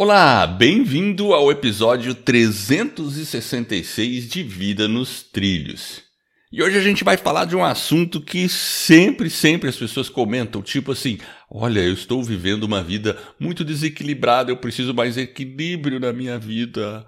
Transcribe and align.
Olá, 0.00 0.46
bem-vindo 0.46 1.34
ao 1.34 1.50
episódio 1.50 2.14
366 2.14 4.28
de 4.28 4.44
Vida 4.44 4.86
nos 4.86 5.24
Trilhos. 5.24 6.04
E 6.52 6.62
hoje 6.62 6.78
a 6.78 6.80
gente 6.80 7.02
vai 7.02 7.16
falar 7.16 7.46
de 7.46 7.56
um 7.56 7.64
assunto 7.64 8.20
que 8.20 8.48
sempre, 8.48 9.28
sempre 9.28 9.68
as 9.68 9.74
pessoas 9.74 10.08
comentam, 10.08 10.62
tipo 10.62 10.92
assim: 10.92 11.18
olha, 11.50 11.80
eu 11.80 11.92
estou 11.92 12.22
vivendo 12.22 12.62
uma 12.62 12.80
vida 12.80 13.20
muito 13.40 13.64
desequilibrada, 13.64 14.52
eu 14.52 14.56
preciso 14.56 14.94
mais 14.94 15.16
equilíbrio 15.16 15.98
na 15.98 16.12
minha 16.12 16.38
vida. 16.38 17.04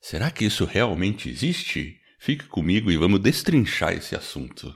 Será 0.00 0.28
que 0.28 0.44
isso 0.44 0.64
realmente 0.64 1.30
existe? 1.30 1.94
Fique 2.18 2.46
comigo 2.46 2.90
e 2.90 2.96
vamos 2.96 3.20
destrinchar 3.20 3.92
esse 3.92 4.16
assunto. 4.16 4.74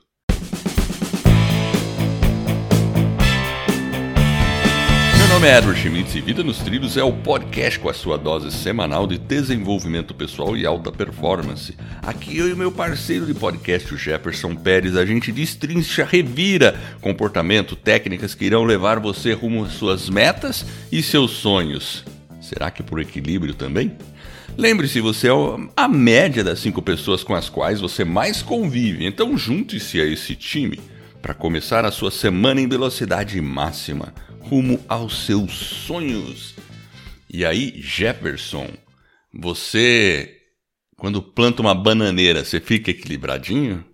Nome 5.36 5.48
é 5.48 5.58
Edward 5.58 5.78
Schmitz 5.78 6.14
e 6.14 6.20
Vida 6.22 6.42
nos 6.42 6.56
Trilhos 6.60 6.96
é 6.96 7.04
o 7.04 7.12
podcast 7.12 7.78
com 7.78 7.90
a 7.90 7.92
sua 7.92 8.16
dose 8.16 8.50
semanal 8.50 9.06
de 9.06 9.18
desenvolvimento 9.18 10.14
pessoal 10.14 10.56
e 10.56 10.64
alta 10.64 10.90
performance. 10.90 11.76
Aqui 12.00 12.38
eu 12.38 12.48
e 12.48 12.54
meu 12.54 12.72
parceiro 12.72 13.26
de 13.26 13.34
podcast, 13.34 13.92
o 13.92 13.98
Jefferson 13.98 14.54
Pérez, 14.54 14.96
a 14.96 15.04
gente 15.04 15.30
destrincha, 15.30 16.06
revira 16.06 16.80
comportamento, 17.02 17.76
técnicas 17.76 18.34
que 18.34 18.46
irão 18.46 18.64
levar 18.64 18.98
você 18.98 19.34
rumo 19.34 19.66
às 19.66 19.72
suas 19.72 20.08
metas 20.08 20.64
e 20.90 21.02
seus 21.02 21.32
sonhos. 21.32 22.02
Será 22.40 22.70
que 22.70 22.82
por 22.82 22.98
equilíbrio 22.98 23.52
também? 23.52 23.94
Lembre-se, 24.56 25.02
você 25.02 25.28
é 25.28 25.32
a 25.76 25.86
média 25.86 26.42
das 26.42 26.60
cinco 26.60 26.80
pessoas 26.80 27.22
com 27.22 27.34
as 27.34 27.50
quais 27.50 27.78
você 27.78 28.06
mais 28.06 28.40
convive, 28.40 29.04
então 29.04 29.36
junte-se 29.36 30.00
a 30.00 30.06
esse 30.06 30.34
time 30.34 30.80
para 31.20 31.34
começar 31.34 31.84
a 31.84 31.90
sua 31.90 32.10
semana 32.10 32.58
em 32.58 32.68
velocidade 32.68 33.38
máxima, 33.38 34.14
rumo 34.48 34.82
aos 34.88 35.26
seus 35.26 35.52
sonhos. 35.52 36.54
E 37.28 37.44
aí, 37.44 37.74
Jefferson, 37.80 38.68
você, 39.32 40.36
quando 40.96 41.20
planta 41.20 41.60
uma 41.60 41.74
bananeira, 41.74 42.44
você 42.44 42.60
fica 42.60 42.90
equilibradinho? 42.90 43.84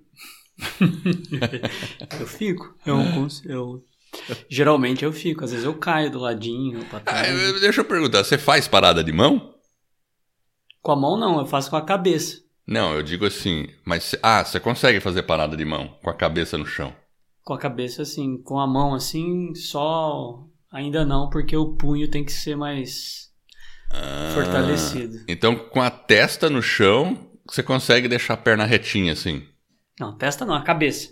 eu 2.20 2.26
fico. 2.26 2.76
Eu, 2.86 2.98
eu, 3.46 3.84
geralmente 4.48 5.04
eu 5.04 5.12
fico. 5.12 5.44
Às 5.44 5.50
vezes 5.50 5.64
eu 5.64 5.74
caio 5.74 6.10
do 6.10 6.18
ladinho. 6.18 6.86
Ah, 7.06 7.22
deixa 7.60 7.80
eu 7.80 7.84
perguntar, 7.84 8.22
você 8.22 8.36
faz 8.36 8.68
parada 8.68 9.02
de 9.02 9.12
mão? 9.12 9.54
Com 10.82 10.92
a 10.92 10.96
mão 10.96 11.16
não, 11.18 11.38
eu 11.38 11.46
faço 11.46 11.70
com 11.70 11.76
a 11.76 11.82
cabeça. 11.82 12.42
Não, 12.66 12.94
eu 12.94 13.02
digo 13.02 13.24
assim, 13.26 13.66
mas 13.84 14.14
ah, 14.22 14.44
você 14.44 14.60
consegue 14.60 15.00
fazer 15.00 15.22
parada 15.22 15.56
de 15.56 15.64
mão 15.64 15.98
com 16.02 16.10
a 16.10 16.14
cabeça 16.14 16.56
no 16.56 16.66
chão? 16.66 16.94
Com 17.44 17.54
a 17.54 17.58
cabeça 17.58 18.02
assim, 18.02 18.40
com 18.42 18.58
a 18.58 18.66
mão 18.66 18.94
assim, 18.94 19.54
só 19.54 20.46
ainda 20.70 21.04
não, 21.04 21.28
porque 21.28 21.56
o 21.56 21.74
punho 21.74 22.08
tem 22.08 22.24
que 22.24 22.32
ser 22.32 22.56
mais 22.56 23.30
ah, 23.90 24.30
fortalecido. 24.34 25.24
Então, 25.28 25.56
com 25.56 25.80
a 25.82 25.90
testa 25.90 26.48
no 26.48 26.62
chão, 26.62 27.30
você 27.46 27.62
consegue 27.62 28.08
deixar 28.08 28.34
a 28.34 28.38
perna 28.38 28.64
retinha 28.64 29.12
assim? 29.12 29.42
Não, 29.98 30.16
testa 30.16 30.44
não, 30.44 30.54
a 30.54 30.62
cabeça. 30.62 31.10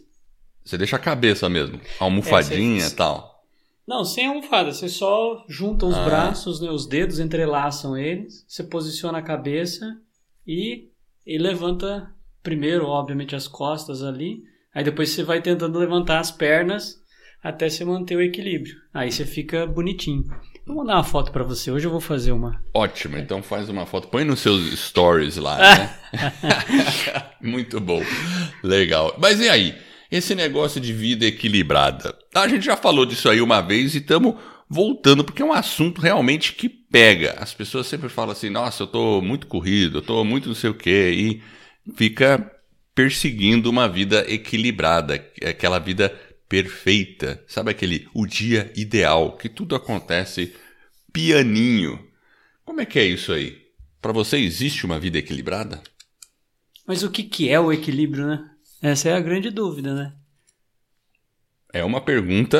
Você 0.64 0.78
deixa 0.78 0.96
a 0.96 1.00
cabeça 1.00 1.48
mesmo, 1.48 1.80
a 1.98 2.04
almofadinha 2.04 2.84
e 2.84 2.86
é, 2.86 2.90
tal. 2.90 3.44
Não, 3.86 4.04
sem 4.04 4.26
almofada. 4.26 4.72
Você 4.72 4.88
só 4.88 5.44
junta 5.48 5.84
os 5.84 5.96
ah. 5.96 6.04
braços, 6.04 6.60
né, 6.60 6.70
os 6.70 6.86
dedos 6.86 7.18
entrelaçam 7.18 7.96
eles, 7.96 8.44
você 8.46 8.62
posiciona 8.62 9.18
a 9.18 9.22
cabeça 9.22 9.84
e, 10.46 10.90
e 11.26 11.38
levanta 11.38 12.14
primeiro, 12.42 12.86
obviamente, 12.86 13.34
as 13.34 13.48
costas 13.48 14.02
ali. 14.02 14.44
Aí 14.74 14.84
depois 14.84 15.10
você 15.10 15.22
vai 15.22 15.40
tentando 15.40 15.78
levantar 15.78 16.20
as 16.20 16.30
pernas 16.30 17.00
até 17.42 17.68
você 17.68 17.84
manter 17.84 18.16
o 18.16 18.22
equilíbrio. 18.22 18.76
Aí 18.92 19.10
você 19.10 19.24
fica 19.24 19.66
bonitinho. 19.66 20.24
Vou 20.66 20.76
mandar 20.76 20.96
uma 20.96 21.04
foto 21.04 21.32
para 21.32 21.42
você. 21.42 21.70
Hoje 21.70 21.86
eu 21.86 21.90
vou 21.90 22.00
fazer 22.00 22.32
uma. 22.32 22.62
Ótimo, 22.74 23.16
então 23.16 23.42
faz 23.42 23.68
uma 23.68 23.86
foto. 23.86 24.08
Põe 24.08 24.24
nos 24.24 24.40
seus 24.40 24.78
stories 24.78 25.36
lá, 25.36 25.58
né? 25.58 25.98
Muito 27.40 27.80
bom. 27.80 28.02
Legal. 28.62 29.16
Mas 29.18 29.40
e 29.40 29.48
aí? 29.48 29.74
esse 30.10 30.34
negócio 30.34 30.80
de 30.80 30.92
vida 30.92 31.24
equilibrada. 31.24 32.16
A 32.34 32.48
gente 32.48 32.64
já 32.64 32.76
falou 32.76 33.06
disso 33.06 33.28
aí 33.28 33.40
uma 33.40 33.60
vez 33.60 33.94
e 33.94 33.98
estamos 33.98 34.34
voltando, 34.68 35.22
porque 35.22 35.42
é 35.42 35.44
um 35.44 35.52
assunto 35.52 36.00
realmente 36.00 36.52
que 36.54 36.68
pega. 36.68 37.36
As 37.38 37.54
pessoas 37.54 37.86
sempre 37.86 38.08
falam 38.08 38.32
assim: 38.32 38.50
nossa, 38.50 38.82
eu 38.82 38.86
estou 38.86 39.22
muito 39.22 39.46
corrido, 39.46 39.98
eu 39.98 40.00
estou 40.00 40.24
muito 40.24 40.48
não 40.48 40.54
sei 40.54 40.70
o 40.70 40.74
quê, 40.74 41.12
e 41.14 41.42
fica 41.94 42.50
perseguindo 42.94 43.70
uma 43.70 43.88
vida 43.88 44.24
equilibrada, 44.28 45.14
aquela 45.44 45.78
vida 45.78 46.08
perfeita. 46.48 47.42
Sabe 47.46 47.70
aquele 47.70 48.08
o 48.12 48.26
dia 48.26 48.72
ideal, 48.76 49.36
que 49.36 49.48
tudo 49.48 49.74
acontece 49.74 50.54
pianinho. 51.12 51.98
Como 52.64 52.80
é 52.80 52.86
que 52.86 52.98
é 52.98 53.04
isso 53.04 53.32
aí? 53.32 53.58
Para 54.00 54.12
você 54.12 54.38
existe 54.38 54.86
uma 54.86 54.98
vida 54.98 55.18
equilibrada? 55.18 55.82
Mas 56.86 57.02
o 57.02 57.10
que, 57.10 57.22
que 57.22 57.48
é 57.48 57.60
o 57.60 57.72
equilíbrio, 57.72 58.26
né? 58.26 58.50
Essa 58.82 59.10
é 59.10 59.14
a 59.14 59.20
grande 59.20 59.50
dúvida, 59.50 59.94
né? 59.94 60.12
É 61.72 61.84
uma 61.84 62.00
pergunta, 62.00 62.58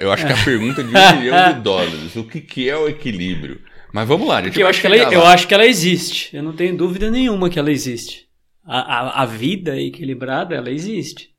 eu 0.00 0.12
acho 0.12 0.26
que 0.26 0.32
é 0.32 0.36
a 0.36 0.44
pergunta 0.44 0.82
de 0.82 0.90
um 0.90 0.92
milhão 1.18 1.54
de 1.54 1.60
dólares. 1.60 2.16
O 2.16 2.24
que, 2.24 2.40
que 2.40 2.68
é 2.68 2.76
o 2.76 2.88
equilíbrio? 2.88 3.60
Mas 3.92 4.06
vamos 4.06 4.26
lá, 4.26 4.42
gente. 4.42 4.60
Eu 4.60 4.66
acho, 4.66 4.80
que 4.80 4.86
ela, 4.86 4.96
eu 4.96 5.24
acho 5.24 5.46
que 5.46 5.54
ela 5.54 5.66
existe. 5.66 6.34
Eu 6.34 6.42
não 6.42 6.52
tenho 6.52 6.76
dúvida 6.76 7.10
nenhuma 7.10 7.48
que 7.48 7.58
ela 7.58 7.70
existe. 7.70 8.26
A, 8.64 8.78
a, 8.78 9.22
a, 9.22 9.26
vida 9.26 9.80
equilibrada, 9.80 10.54
ela 10.54 10.70
existe. 10.70 11.34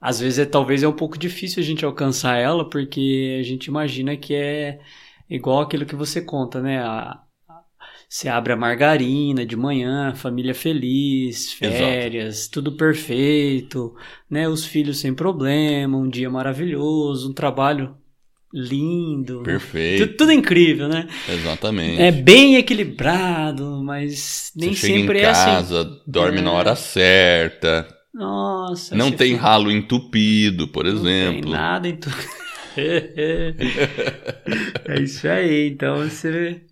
Às 0.00 0.20
vezes, 0.20 0.40
é, 0.40 0.44
talvez 0.44 0.82
é 0.82 0.88
um 0.88 0.92
pouco 0.92 1.16
difícil 1.16 1.62
a 1.62 1.66
gente 1.66 1.84
alcançar 1.84 2.36
ela, 2.36 2.68
porque 2.68 3.38
a 3.40 3.42
gente 3.44 3.66
imagina 3.66 4.16
que 4.16 4.34
é 4.34 4.80
igual 5.30 5.60
aquilo 5.60 5.86
que 5.86 5.94
você 5.94 6.20
conta, 6.20 6.60
né? 6.60 6.80
A, 6.80 7.22
você 8.08 8.28
abre 8.28 8.52
a 8.52 8.56
margarina 8.56 9.46
de 9.46 9.56
manhã, 9.56 10.14
família 10.14 10.54
feliz, 10.54 11.52
férias, 11.54 12.40
Exato. 12.40 12.52
tudo 12.52 12.76
perfeito, 12.76 13.94
né? 14.28 14.46
Os 14.48 14.66
filhos 14.66 14.98
sem 14.98 15.14
problema, 15.14 15.96
um 15.96 16.08
dia 16.08 16.28
maravilhoso, 16.28 17.30
um 17.30 17.32
trabalho 17.32 17.96
lindo. 18.52 19.42
Perfeito. 19.42 20.16
Tudo, 20.16 20.32
incrível, 20.32 20.88
né? 20.88 21.08
Exatamente. 21.28 22.00
É 22.00 22.12
bem 22.12 22.56
equilibrado, 22.56 23.82
mas 23.82 24.52
nem 24.54 24.74
você 24.74 24.88
sempre 24.88 25.18
chega 25.18 25.20
em 25.20 25.22
é 25.22 25.30
assim. 25.30 25.44
casa, 25.44 26.00
dorme 26.06 26.38
é. 26.38 26.42
na 26.42 26.52
hora 26.52 26.76
certa. 26.76 27.88
Nossa. 28.12 28.94
Não 28.94 29.10
tem 29.10 29.32
fica... 29.32 29.42
ralo 29.42 29.70
entupido, 29.70 30.68
por 30.68 30.86
exemplo. 30.86 31.34
Não 31.34 31.40
tem 31.42 31.50
nada 31.50 31.88
entupido. 31.88 32.42
é 34.86 35.00
isso 35.00 35.28
aí, 35.28 35.68
então 35.68 35.98
você 35.98 36.62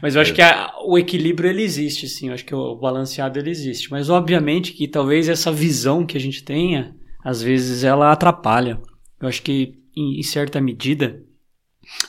mas 0.00 0.16
eu 0.16 0.22
acho 0.22 0.32
é. 0.32 0.34
que 0.34 0.42
a, 0.42 0.72
o 0.84 0.98
equilíbrio 0.98 1.48
ele 1.48 1.62
existe, 1.62 2.08
sim. 2.08 2.28
Eu 2.28 2.34
acho 2.34 2.44
que 2.44 2.54
o 2.54 2.74
balanceado 2.74 3.38
ele 3.38 3.50
existe. 3.50 3.90
Mas 3.90 4.10
obviamente 4.10 4.72
que 4.72 4.88
talvez 4.88 5.28
essa 5.28 5.52
visão 5.52 6.04
que 6.04 6.16
a 6.16 6.20
gente 6.20 6.42
tenha, 6.42 6.94
às 7.24 7.42
vezes 7.42 7.84
ela 7.84 8.10
atrapalha. 8.10 8.80
Eu 9.20 9.28
acho 9.28 9.42
que 9.42 9.81
em, 9.96 10.18
em 10.18 10.22
certa 10.22 10.60
medida 10.60 11.22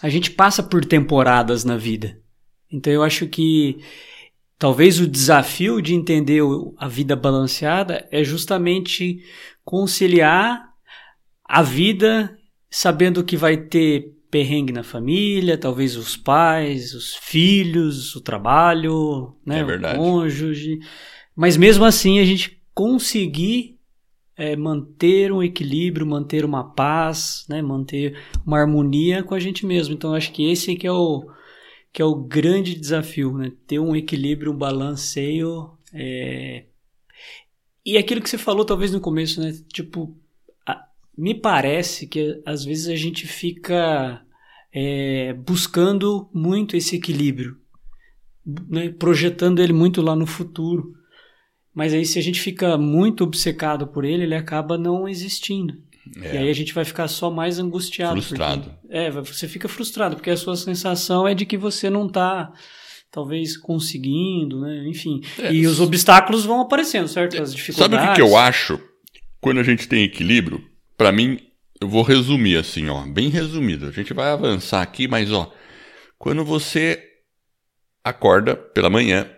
a 0.01 0.09
gente 0.09 0.31
passa 0.31 0.61
por 0.61 0.85
temporadas 0.85 1.63
na 1.63 1.77
vida. 1.77 2.19
Então 2.71 2.91
eu 2.91 3.03
acho 3.03 3.27
que 3.27 3.79
talvez 4.57 4.99
o 4.99 5.07
desafio 5.07 5.81
de 5.81 5.93
entender 5.93 6.41
a 6.77 6.87
vida 6.87 7.15
balanceada 7.15 8.07
é 8.11 8.23
justamente 8.23 9.23
conciliar 9.63 10.69
a 11.43 11.61
vida 11.61 12.37
sabendo 12.69 13.23
que 13.23 13.37
vai 13.37 13.57
ter 13.57 14.13
perrengue 14.31 14.73
na 14.73 14.81
família, 14.81 15.57
talvez 15.57 15.95
os 15.95 16.17
pais, 16.17 16.95
os 16.95 17.15
filhos, 17.15 18.15
o 18.15 18.21
trabalho, 18.21 19.35
né, 19.45 19.59
é 19.59 19.63
o 19.63 19.95
cônjuge. 19.95 20.79
Mas 21.35 21.55
mesmo 21.55 21.85
assim 21.85 22.19
a 22.19 22.25
gente 22.25 22.59
conseguir 22.73 23.72
é, 24.35 24.55
manter 24.55 25.31
um 25.31 25.43
equilíbrio, 25.43 26.05
manter 26.05 26.43
uma 26.45 26.63
paz, 26.63 27.45
né, 27.49 27.61
manter 27.61 28.17
uma 28.45 28.59
harmonia 28.59 29.23
com 29.23 29.35
a 29.35 29.39
gente 29.39 29.65
mesmo. 29.65 29.93
Então 29.93 30.13
acho 30.13 30.31
que 30.31 30.49
esse 30.49 30.75
que 30.75 30.87
é 30.87 30.91
o 30.91 31.29
que 31.91 32.01
é 32.01 32.05
o 32.05 32.15
grande 32.15 32.73
desafio, 32.73 33.37
né? 33.37 33.51
Ter 33.67 33.77
um 33.77 33.95
equilíbrio, 33.95 34.51
um 34.51 34.57
balanceio. 34.57 35.77
É... 35.93 36.65
E 37.85 37.99
aquilo 37.99 38.19
que 38.19 38.29
você 38.29 38.37
falou 38.37 38.65
talvez 38.65 38.91
no 38.91 38.99
começo, 38.99 39.39
né? 39.39 39.53
Tipo, 39.71 40.17
me 41.17 41.35
parece 41.35 42.07
que 42.07 42.41
às 42.45 42.65
vezes 42.65 42.87
a 42.87 42.95
gente 42.95 43.27
fica 43.27 44.25
é, 44.73 45.33
buscando 45.33 46.27
muito 46.33 46.75
esse 46.75 46.95
equilíbrio, 46.95 47.57
né, 48.67 48.89
projetando 48.89 49.61
ele 49.61 49.73
muito 49.73 50.01
lá 50.01 50.15
no 50.15 50.25
futuro. 50.25 50.95
Mas 51.73 51.93
aí, 51.93 52.05
se 52.05 52.19
a 52.19 52.21
gente 52.21 52.39
fica 52.39 52.77
muito 52.77 53.23
obcecado 53.23 53.87
por 53.87 54.05
ele, 54.05 54.23
ele 54.23 54.35
acaba 54.35 54.77
não 54.77 55.07
existindo. 55.07 55.75
É. 56.21 56.35
E 56.35 56.37
aí 56.39 56.49
a 56.49 56.53
gente 56.53 56.73
vai 56.73 56.85
ficar 56.85 57.07
só 57.07 57.31
mais 57.31 57.59
angustiado. 57.59 58.21
Frustrado. 58.21 58.71
Porque, 58.81 58.95
é, 58.95 59.09
você 59.09 59.47
fica 59.47 59.67
frustrado, 59.67 60.15
porque 60.15 60.29
a 60.29 60.37
sua 60.37 60.55
sensação 60.55 61.27
é 61.27 61.33
de 61.33 61.45
que 61.45 61.57
você 61.57 61.89
não 61.89 62.07
está 62.07 62.51
talvez 63.09 63.55
conseguindo, 63.55 64.61
né? 64.61 64.87
Enfim. 64.87 65.21
É. 65.39 65.53
E 65.53 65.65
os 65.65 65.79
obstáculos 65.79 66.45
vão 66.45 66.61
aparecendo, 66.61 67.07
certo? 67.07 67.41
As 67.41 67.53
dificuldades. 67.53 67.95
Sabe 67.95 68.05
o 68.05 68.09
que, 68.09 68.15
que 68.15 68.21
eu 68.21 68.35
acho? 68.35 68.79
Quando 69.39 69.59
a 69.59 69.63
gente 69.63 69.87
tem 69.87 70.03
equilíbrio, 70.03 70.63
para 70.97 71.11
mim, 71.11 71.39
eu 71.79 71.87
vou 71.87 72.01
resumir 72.01 72.57
assim, 72.57 72.89
ó, 72.89 73.05
bem 73.05 73.29
resumido. 73.29 73.87
A 73.87 73.91
gente 73.91 74.13
vai 74.13 74.31
avançar 74.31 74.81
aqui, 74.81 75.07
mas 75.07 75.31
ó, 75.31 75.51
quando 76.17 76.43
você 76.43 77.01
acorda 78.03 78.55
pela 78.55 78.89
manhã 78.89 79.29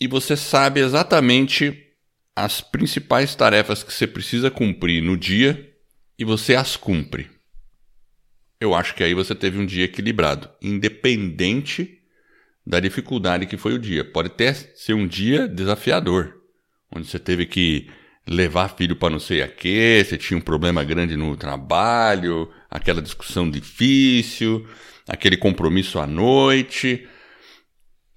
e 0.00 0.08
você 0.08 0.36
sabe 0.36 0.80
exatamente 0.80 1.86
as 2.34 2.60
principais 2.60 3.34
tarefas 3.34 3.82
que 3.82 3.92
você 3.92 4.06
precisa 4.06 4.50
cumprir 4.50 5.02
no 5.02 5.16
dia 5.16 5.70
e 6.18 6.24
você 6.24 6.54
as 6.54 6.76
cumpre. 6.76 7.28
Eu 8.58 8.74
acho 8.74 8.94
que 8.94 9.04
aí 9.04 9.14
você 9.14 9.34
teve 9.34 9.58
um 9.58 9.66
dia 9.66 9.84
equilibrado, 9.84 10.48
independente 10.62 11.98
da 12.66 12.80
dificuldade 12.80 13.46
que 13.46 13.56
foi 13.56 13.74
o 13.74 13.78
dia. 13.78 14.04
Pode 14.04 14.28
até 14.28 14.52
ser 14.54 14.94
um 14.94 15.06
dia 15.06 15.46
desafiador, 15.46 16.34
onde 16.94 17.06
você 17.06 17.18
teve 17.18 17.46
que 17.46 17.90
levar 18.26 18.76
filho 18.76 18.96
para 18.96 19.10
não 19.10 19.18
sei 19.18 19.42
a 19.42 19.48
quê, 19.48 20.02
você 20.04 20.16
tinha 20.16 20.38
um 20.38 20.42
problema 20.42 20.84
grande 20.84 21.16
no 21.16 21.36
trabalho, 21.36 22.50
aquela 22.70 23.02
discussão 23.02 23.50
difícil, 23.50 24.66
aquele 25.08 25.36
compromisso 25.36 25.98
à 25.98 26.06
noite. 26.06 27.08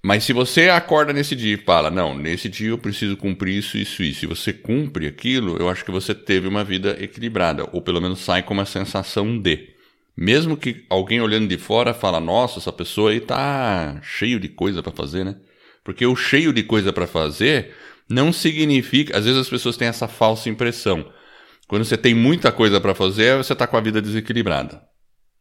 Mas 0.06 0.24
se 0.24 0.34
você 0.34 0.68
acorda 0.68 1.14
nesse 1.14 1.34
dia 1.34 1.54
e 1.54 1.56
fala, 1.56 1.90
não, 1.90 2.14
nesse 2.14 2.46
dia 2.46 2.68
eu 2.68 2.76
preciso 2.76 3.16
cumprir 3.16 3.56
isso, 3.56 3.78
isso, 3.78 4.02
isso, 4.02 4.26
e 4.26 4.28
você 4.28 4.52
cumpre 4.52 5.06
aquilo, 5.06 5.56
eu 5.56 5.66
acho 5.66 5.82
que 5.82 5.90
você 5.90 6.14
teve 6.14 6.46
uma 6.46 6.62
vida 6.62 6.94
equilibrada, 7.02 7.66
ou 7.72 7.80
pelo 7.80 8.02
menos 8.02 8.18
sai 8.18 8.42
com 8.42 8.52
uma 8.52 8.66
sensação 8.66 9.38
de. 9.38 9.70
Mesmo 10.14 10.58
que 10.58 10.84
alguém 10.90 11.22
olhando 11.22 11.48
de 11.48 11.56
fora 11.56 11.94
fala, 11.94 12.20
nossa, 12.20 12.58
essa 12.58 12.70
pessoa 12.70 13.12
aí 13.12 13.20
tá 13.20 13.98
cheio 14.02 14.38
de 14.38 14.50
coisa 14.50 14.82
para 14.82 14.92
fazer, 14.92 15.24
né? 15.24 15.36
Porque 15.82 16.04
o 16.04 16.14
cheio 16.14 16.52
de 16.52 16.62
coisa 16.62 16.92
para 16.92 17.06
fazer 17.06 17.74
não 18.06 18.30
significa, 18.30 19.16
às 19.16 19.24
vezes 19.24 19.40
as 19.40 19.48
pessoas 19.48 19.78
têm 19.78 19.88
essa 19.88 20.06
falsa 20.06 20.50
impressão. 20.50 21.10
Quando 21.66 21.82
você 21.86 21.96
tem 21.96 22.12
muita 22.14 22.52
coisa 22.52 22.78
para 22.78 22.94
fazer, 22.94 23.38
você 23.38 23.54
tá 23.54 23.66
com 23.66 23.78
a 23.78 23.80
vida 23.80 24.02
desequilibrada. 24.02 24.82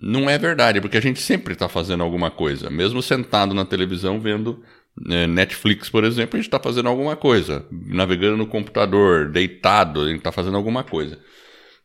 Não 0.06 0.30
é 0.30 0.38
verdade, 0.38 0.82
porque 0.82 0.98
a 0.98 1.02
gente 1.02 1.22
sempre 1.22 1.54
está 1.54 1.70
fazendo 1.70 2.04
alguma 2.04 2.30
coisa. 2.30 2.70
Mesmo 2.70 3.02
sentado 3.02 3.54
na 3.54 3.64
televisão 3.64 4.20
vendo 4.20 4.62
né, 5.00 5.26
Netflix, 5.26 5.90
por 5.90 6.04
exemplo, 6.04 6.36
a 6.36 6.40
gente 6.40 6.48
está 6.48 6.60
fazendo 6.60 6.90
alguma 6.90 7.16
coisa. 7.16 7.66
Navegando 7.72 8.36
no 8.36 8.46
computador, 8.46 9.32
deitado, 9.32 10.02
a 10.02 10.08
gente 10.10 10.18
está 10.18 10.30
fazendo 10.30 10.58
alguma 10.58 10.84
coisa. 10.84 11.18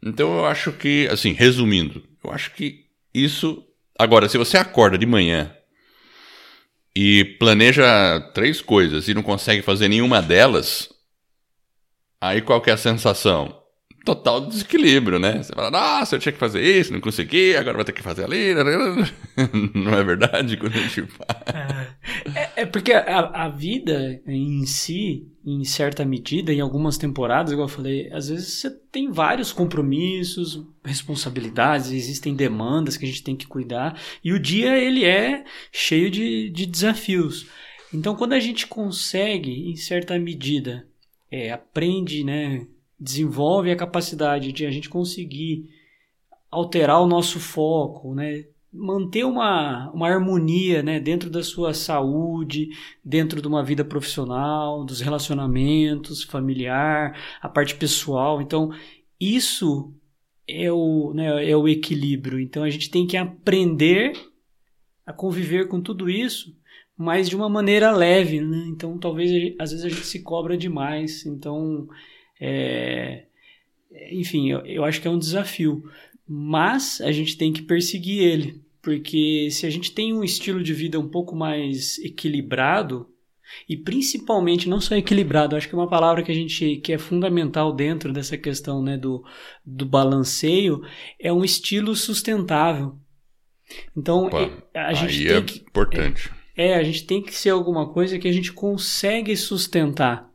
Então 0.03 0.37
eu 0.37 0.47
acho 0.47 0.73
que, 0.73 1.07
assim, 1.13 1.33
resumindo, 1.33 2.03
eu 2.25 2.33
acho 2.33 2.53
que 2.55 2.87
isso. 3.15 3.65
Agora, 3.97 4.29
se 4.29 4.37
você 4.37 4.57
acorda 4.59 4.99
de 4.99 5.07
manhã 5.07 5.55
e 6.97 7.25
planeja 7.39 8.19
três 8.35 8.61
coisas 8.61 9.07
e 9.07 9.15
não 9.15 9.23
consegue 9.23 9.63
fazer 9.63 9.87
nenhuma 9.87 10.21
delas, 10.21 10.89
aí 12.21 12.43
qual 12.43 12.61
é 12.67 12.73
a 12.73 12.77
sensação? 12.77 13.63
Total 14.05 14.47
desequilíbrio, 14.47 15.19
né? 15.19 15.43
Você 15.43 15.53
fala, 15.53 15.71
nossa, 15.71 16.17
eu 16.17 16.21
tinha 16.21 16.33
que 16.33 16.39
fazer 16.39 16.63
isso, 16.63 16.93
não 16.93 17.01
consegui, 17.01 17.57
agora 17.57 17.77
vou 17.77 17.85
ter 17.85 17.93
que 17.93 18.03
fazer 18.03 18.25
ali. 18.25 18.55
Não 19.75 19.95
é 19.95 20.03
verdade 20.03 20.57
quando 20.57 20.75
a 20.75 20.79
gente. 20.79 21.05
É, 22.35 22.63
é 22.63 22.67
porque 22.67 22.93
a, 22.93 23.45
a, 23.45 23.49
vida 23.49 24.21
em 24.27 24.65
si, 24.67 25.27
em 25.45 25.63
certa 25.65 26.05
medida, 26.05 26.53
em 26.53 26.61
algumas 26.61 26.99
temporadas, 26.99 27.53
igual 27.53 27.69
eu 27.69 27.73
falei, 27.73 28.11
às 28.13 28.29
vezes 28.29 28.55
você 28.55 28.71
tem 28.91 29.11
vários 29.11 29.53
compromissos, 29.53 30.65
responsabilidades, 30.85 31.93
existem 31.93 32.35
demandas 32.35 32.97
que 32.97 33.05
a 33.05 33.09
gente 33.09 33.23
tem 33.23 33.37
que 33.37 33.47
cuidar, 33.47 34.01
e 34.25 34.33
o 34.33 34.39
dia 34.39 34.77
ele 34.77 35.05
é 35.05 35.45
cheio 35.71 36.11
de, 36.11 36.51
de 36.51 36.67
desafios. 36.67 37.47
Então, 37.93 38.15
quando 38.17 38.35
a 38.35 38.41
gente 38.41 38.67
consegue, 38.67 39.71
em 39.71 39.77
certa 39.77 40.19
medida, 40.19 40.87
é, 41.31 41.53
aprende, 41.53 42.25
né? 42.25 42.67
Desenvolve 42.99 43.71
a 43.71 43.77
capacidade 43.77 44.53
de 44.53 44.67
a 44.67 44.71
gente 44.71 44.89
conseguir 44.89 45.69
alterar 46.51 47.01
o 47.01 47.07
nosso 47.07 47.39
foco, 47.39 48.15
né? 48.15 48.45
manter 48.73 49.25
uma, 49.25 49.91
uma 49.93 50.09
harmonia 50.09 50.83
né? 50.83 51.01
dentro 51.01 51.31
da 51.31 51.43
sua 51.43 51.73
saúde, 51.73 52.69
dentro 53.05 53.41
de 53.41 53.49
uma 53.49 53.63
vida 53.63 53.85
profissional, 53.85 54.85
dos 54.85 55.01
relacionamentos, 55.01 56.23
familiar, 56.23 57.19
a 57.41 57.49
parte 57.49 57.75
pessoal. 57.75 58.43
Então, 58.43 58.71
isso 59.19 59.93
é 60.47 60.71
o, 60.73 61.13
né, 61.15 61.51
é 61.51 61.57
o 61.57 61.69
equilíbrio. 61.69 62.41
Então, 62.41 62.63
a 62.63 62.71
gente 62.71 62.91
tem 62.91 63.07
que 63.07 63.17
aprender 63.17 64.13
a 65.05 65.13
conviver 65.13 65.69
com 65.69 65.81
tudo 65.81 66.09
isso, 66.09 66.55
mas 66.97 67.29
de 67.29 67.37
uma 67.37 67.49
maneira 67.49 67.91
leve. 67.91 68.41
Né? 68.41 68.65
Então, 68.69 68.99
talvez, 68.99 69.55
às 69.59 69.71
vezes, 69.71 69.85
a 69.85 69.89
gente 69.89 70.07
se 70.07 70.23
cobra 70.23 70.57
demais. 70.57 71.25
Então, 71.25 71.89
é, 72.41 73.25
enfim, 74.11 74.51
eu, 74.51 74.61
eu 74.61 74.85
acho 74.85 75.01
que 75.01 75.09
é 75.09 75.11
um 75.11 75.19
desafio. 75.19 75.83
Mas 76.27 77.01
a 77.01 77.11
gente 77.11 77.37
tem 77.37 77.53
que 77.53 77.63
perseguir 77.63 78.23
ele. 78.23 78.63
Porque 78.83 79.49
se 79.51 79.67
a 79.67 79.71
gente 79.71 79.93
tem 79.93 80.13
um 80.13 80.23
estilo 80.23 80.63
de 80.63 80.73
vida 80.73 81.01
um 81.01 81.09
pouco 81.09 81.35
mais 81.35 81.99
equilibrado, 81.99 83.09
e 83.69 83.77
principalmente 83.77 84.69
não 84.69 84.81
só 84.81 84.95
equilibrado, 84.95 85.57
acho 85.57 85.69
que 85.69 85.75
é 85.75 85.79
uma 85.79 85.89
palavra 85.89 86.23
que 86.23 86.31
a 86.31 86.35
gente 86.35 86.77
que 86.77 86.93
é 86.93 86.99
fundamental 86.99 87.73
dentro 87.73 88.13
dessa 88.13 88.37
questão 88.37 88.83
né, 88.83 88.97
do, 88.97 89.25
do 89.65 89.87
balanceio, 89.87 90.83
é 91.19 91.33
um 91.33 91.45
estilo 91.45 91.95
sustentável. 91.97 92.99
Então 93.97 94.27
Opa, 94.27 94.51
a 94.75 94.93
gente 94.95 95.27
tem 95.27 95.37
é 95.37 95.43
que, 95.43 95.59
importante. 95.61 96.31
É, 96.57 96.69
é, 96.69 96.75
a 96.77 96.83
gente 96.83 97.05
tem 97.05 97.23
que 97.23 97.35
ser 97.35 97.51
alguma 97.51 97.93
coisa 97.93 98.19
que 98.19 98.29
a 98.29 98.33
gente 98.33 98.53
consegue 98.53 99.37
sustentar. 99.37 100.28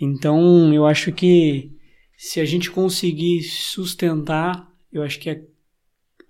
Então, 0.00 0.72
eu 0.72 0.86
acho 0.86 1.12
que 1.12 1.72
se 2.16 2.40
a 2.40 2.44
gente 2.44 2.70
conseguir 2.70 3.42
sustentar, 3.42 4.68
eu 4.92 5.02
acho 5.02 5.18
que 5.18 5.30
é, 5.30 5.42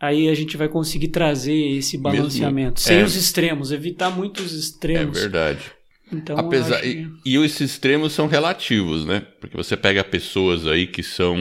aí 0.00 0.28
a 0.28 0.34
gente 0.34 0.56
vai 0.56 0.68
conseguir 0.68 1.08
trazer 1.08 1.54
esse 1.54 1.98
balanceamento, 1.98 2.80
Mesmo, 2.80 2.88
sem 2.88 3.00
é, 3.00 3.04
os 3.04 3.14
extremos, 3.14 3.72
evitar 3.72 4.10
muitos 4.10 4.52
extremos. 4.52 5.18
É 5.18 5.20
verdade. 5.22 5.72
Então, 6.12 6.38
Apesar, 6.38 6.80
que... 6.80 7.06
e, 7.24 7.34
e 7.34 7.44
esses 7.44 7.72
extremos 7.72 8.12
são 8.12 8.26
relativos, 8.26 9.04
né? 9.04 9.20
Porque 9.40 9.56
você 9.56 9.76
pega 9.76 10.02
pessoas 10.02 10.66
aí 10.66 10.86
que 10.86 11.02
são. 11.02 11.36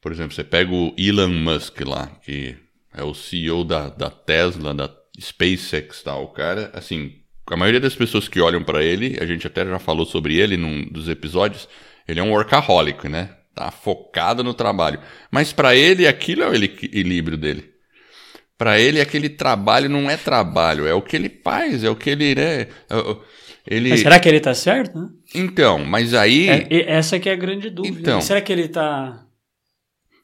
Por 0.00 0.12
exemplo, 0.12 0.34
você 0.34 0.44
pega 0.44 0.72
o 0.72 0.94
Elon 0.96 1.28
Musk 1.28 1.80
lá, 1.82 2.06
que 2.24 2.56
é 2.94 3.02
o 3.02 3.14
CEO 3.14 3.64
da, 3.64 3.90
da 3.90 4.10
Tesla, 4.10 4.72
da 4.72 4.90
SpaceX 5.18 6.02
tal. 6.02 6.24
O 6.24 6.28
cara, 6.28 6.70
assim, 6.72 7.19
a 7.54 7.56
maioria 7.56 7.80
das 7.80 7.94
pessoas 7.94 8.28
que 8.28 8.40
olham 8.40 8.62
para 8.62 8.82
ele, 8.82 9.18
a 9.20 9.26
gente 9.26 9.46
até 9.46 9.64
já 9.64 9.78
falou 9.78 10.06
sobre 10.06 10.36
ele 10.36 10.56
num 10.56 10.86
dos 10.88 11.08
episódios, 11.08 11.68
ele 12.06 12.20
é 12.20 12.22
um 12.22 12.32
workaholic, 12.32 13.08
né? 13.08 13.30
Tá 13.54 13.70
focado 13.70 14.44
no 14.44 14.54
trabalho. 14.54 15.00
Mas 15.30 15.52
para 15.52 15.74
ele, 15.74 16.06
aquilo 16.06 16.42
é 16.42 16.48
o 16.48 16.54
equilíbrio 16.54 17.36
dele. 17.36 17.70
Para 18.56 18.78
ele, 18.78 19.00
aquele 19.00 19.28
trabalho 19.28 19.88
não 19.88 20.10
é 20.10 20.16
trabalho, 20.16 20.86
é 20.86 20.94
o 20.94 21.02
que 21.02 21.16
ele 21.16 21.28
faz, 21.42 21.82
é 21.82 21.90
o 21.90 21.96
que 21.96 22.10
ele 22.10 22.34
é. 22.38 22.68
Ele... 23.66 23.90
Mas 23.90 24.00
será 24.00 24.18
que 24.18 24.28
ele 24.28 24.40
tá 24.40 24.54
certo? 24.54 24.98
Né? 24.98 25.08
Então, 25.34 25.84
mas 25.84 26.14
aí. 26.14 26.48
É, 26.48 26.92
essa 26.92 27.18
que 27.18 27.28
é 27.28 27.32
a 27.32 27.36
grande 27.36 27.70
dúvida. 27.70 27.98
Então, 27.98 28.20
será 28.20 28.40
que 28.40 28.52
ele 28.52 28.68
tá. 28.68 29.24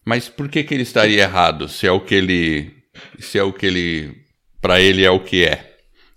Mas 0.05 0.29
por 0.29 0.49
que, 0.49 0.62
que 0.62 0.75
ele 0.75 0.83
estaria 0.83 1.23
errado 1.23 1.69
se 1.69 1.87
é 1.87 1.91
o 1.91 2.00
que 2.00 2.15
ele. 2.15 2.75
Se 3.19 3.39
é 3.39 3.43
o 3.43 3.53
que 3.53 3.67
ele. 3.67 4.15
Para 4.61 4.81
ele 4.81 5.05
é 5.05 5.11
o 5.11 5.21
que 5.21 5.45
é? 5.45 5.75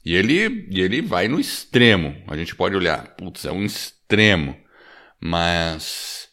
E 0.09 0.15
ele, 0.15 0.67
e 0.71 0.81
ele 0.81 1.03
vai 1.03 1.27
no 1.27 1.39
extremo. 1.39 2.15
A 2.27 2.35
gente 2.35 2.55
pode 2.55 2.75
olhar, 2.75 3.15
putz, 3.15 3.45
é 3.45 3.51
um 3.51 3.63
extremo. 3.63 4.57
Mas. 5.21 6.27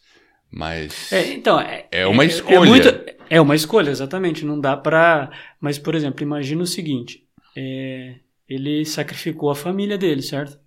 Mas. 0.51 1.13
É, 1.13 1.33
então, 1.33 1.61
é, 1.61 1.85
é 1.91 2.07
uma 2.07 2.23
é, 2.23 2.25
escolha. 2.25 2.55
É, 2.55 2.59
muito, 2.59 3.05
é, 3.29 3.39
uma 3.39 3.55
escolha, 3.55 3.91
exatamente. 3.91 4.43
Não 4.43 4.59
dá 4.59 4.75
pra. 4.75 5.29
Mas, 5.61 5.77
por 5.77 5.93
exemplo, 5.93 6.23
imagina 6.23 6.63
o 6.63 6.65
seguinte: 6.65 7.23
é, 7.55 8.15
ele 8.49 8.83
sacrificou 8.83 9.51
a 9.51 9.55
família 9.55 9.95
dele, 9.95 10.23
certo? 10.23 10.57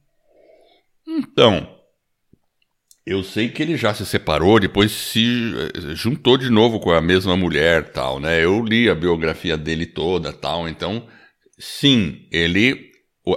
Então. 1.04 1.80
Eu 3.04 3.24
sei 3.24 3.48
que 3.48 3.60
ele 3.60 3.76
já 3.76 3.92
se 3.92 4.06
separou, 4.06 4.60
depois 4.60 4.92
se 4.92 5.52
eh, 5.74 5.96
juntou 5.96 6.36
de 6.36 6.48
novo 6.48 6.78
com 6.78 6.92
a 6.92 7.00
mesma 7.00 7.36
mulher, 7.36 7.90
tal, 7.90 8.20
né? 8.20 8.44
Eu 8.44 8.62
li 8.62 8.88
a 8.88 8.94
biografia 8.94 9.56
dele 9.56 9.84
toda, 9.84 10.32
tal, 10.32 10.68
então, 10.68 11.08
sim, 11.58 12.28
ele 12.30 12.89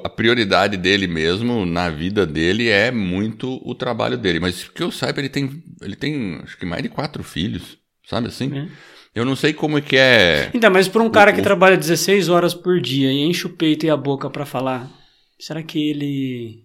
a 0.03 0.09
prioridade 0.09 0.77
dele 0.77 1.07
mesmo 1.07 1.65
na 1.65 1.89
vida 1.89 2.25
dele 2.25 2.69
é 2.69 2.91
muito 2.91 3.61
o 3.67 3.75
trabalho 3.75 4.17
dele. 4.17 4.39
Mas 4.39 4.67
que 4.67 4.81
eu 4.81 4.91
saiba, 4.91 5.19
ele 5.19 5.29
tem, 5.29 5.63
ele 5.81 5.95
tem 5.95 6.39
acho 6.43 6.57
que 6.57 6.65
mais 6.65 6.81
de 6.81 6.89
quatro 6.89 7.23
filhos, 7.23 7.77
sabe 8.07 8.27
assim? 8.27 8.51
É. 8.57 8.67
Eu 9.13 9.25
não 9.25 9.35
sei 9.35 9.53
como 9.53 9.77
é 9.77 9.81
que 9.81 9.95
é. 9.95 10.49
Então, 10.53 10.71
mas 10.71 10.87
para 10.87 11.03
um 11.03 11.09
cara 11.09 11.31
o, 11.31 11.33
que 11.35 11.41
o... 11.41 11.43
trabalha 11.43 11.77
16 11.77 12.29
horas 12.29 12.53
por 12.53 12.81
dia 12.81 13.11
e 13.11 13.19
enche 13.19 13.45
o 13.45 13.49
peito 13.49 13.85
e 13.85 13.89
a 13.89 13.97
boca 13.97 14.29
para 14.29 14.45
falar, 14.45 14.89
será 15.37 15.61
que 15.61 15.77
ele 15.77 16.63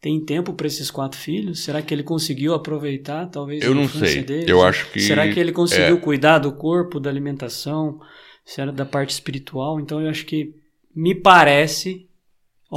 tem 0.00 0.22
tempo 0.22 0.52
para 0.52 0.66
esses 0.66 0.90
quatro 0.90 1.18
filhos? 1.18 1.64
Será 1.64 1.80
que 1.80 1.94
ele 1.94 2.02
conseguiu 2.02 2.52
aproveitar 2.52 3.26
talvez 3.26 3.64
Eu 3.64 3.74
não 3.74 3.88
sei. 3.88 4.22
Deles? 4.22 4.48
Eu 4.48 4.62
acho 4.62 4.90
que 4.90 5.00
Será 5.00 5.26
que 5.32 5.40
ele 5.40 5.52
conseguiu 5.52 5.96
é... 5.96 6.00
cuidar 6.00 6.38
do 6.38 6.52
corpo, 6.52 7.00
da 7.00 7.08
alimentação, 7.08 7.98
será 8.44 8.70
da 8.70 8.84
parte 8.84 9.10
espiritual? 9.10 9.80
Então 9.80 10.02
eu 10.02 10.10
acho 10.10 10.26
que 10.26 10.54
me 10.98 11.14
parece 11.14 12.08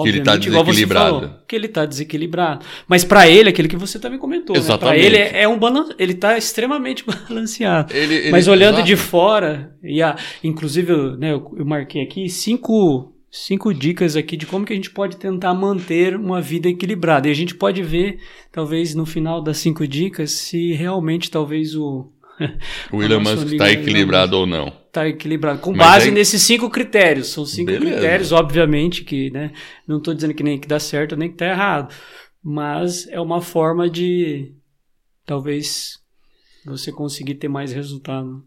que 0.04 0.08
ele 0.08 0.20
está 0.20 0.38
desequilibrado. 0.38 1.20
Falou, 1.20 1.36
que 1.48 1.56
ele 1.56 1.66
está 1.66 1.86
desequilibrado. 1.86 2.66
Mas 2.88 3.04
para 3.04 3.28
ele, 3.28 3.50
aquilo 3.50 3.68
que 3.68 3.76
você 3.76 4.00
também 4.00 4.20
comentou, 4.20 4.56
né? 4.56 4.78
para 4.78 4.96
ele 4.96 5.18
é, 5.18 5.42
é, 5.42 5.48
um 5.48 5.58
balanço, 5.58 5.94
ele 5.98 6.14
está 6.14 6.38
extremamente 6.38 7.04
balanceado. 7.28 7.92
Ele, 7.94 8.14
ele, 8.14 8.32
Mas 8.32 8.48
olhando 8.48 8.76
exato. 8.76 8.88
de 8.88 8.96
fora, 8.96 9.76
e 9.84 10.04
a, 10.04 10.16
inclusive 10.44 10.94
né, 11.18 11.34
eu, 11.34 11.52
eu 11.58 11.66
marquei 11.66 12.04
aqui 12.04 12.30
cinco, 12.30 13.12
cinco 13.30 13.74
dicas 13.74 14.16
aqui 14.16 14.38
de 14.38 14.46
como 14.46 14.66
que 14.66 14.72
a 14.74 14.76
gente 14.76 14.92
pode 14.92 15.18
tentar 15.18 15.56
manter 15.56 16.16
uma 16.16 16.40
vida 16.40 16.70
equilibrada. 16.70 17.28
E 17.28 17.32
a 17.32 17.36
gente 17.36 17.56
pode 17.56 17.82
ver, 17.82 18.20
talvez 18.52 18.94
no 18.94 19.06
final 19.06 19.42
das 19.42 19.58
cinco 19.58 19.88
dicas, 19.88 20.32
se 20.32 20.74
realmente 20.74 21.32
talvez 21.32 21.76
o 21.76 22.08
o 22.92 23.04
Elon 23.04 23.20
Musk 23.22 23.52
está 23.52 23.72
equilibrado 23.72 24.38
ou 24.38 24.46
não. 24.46 24.81
Está 24.92 25.08
equilibrado. 25.08 25.60
Com 25.60 25.72
Mas 25.72 25.88
base 25.88 26.12
nesses 26.12 26.42
cinco 26.42 26.70
critérios. 26.70 27.30
São 27.30 27.46
cinco 27.46 27.68
Beleza. 27.72 27.92
critérios, 27.94 28.32
obviamente, 28.34 29.06
que 29.06 29.32
né, 29.32 29.54
não 29.88 30.00
estou 30.00 30.14
dizendo 30.14 30.34
que 30.34 30.44
nem 30.44 30.60
que 30.60 30.68
dá 30.68 30.82
certo 30.82 31.16
nem 31.16 31.30
que 31.30 31.36
está 31.36 31.46
errado. 31.46 31.96
Mas 32.44 33.08
é 33.08 33.20
uma 33.22 33.42
forma 33.42 33.90
de 33.90 34.54
talvez 35.26 35.98
você 36.66 36.92
conseguir 36.92 37.36
ter 37.36 37.48
mais 37.48 37.72
resultado. 37.72 38.44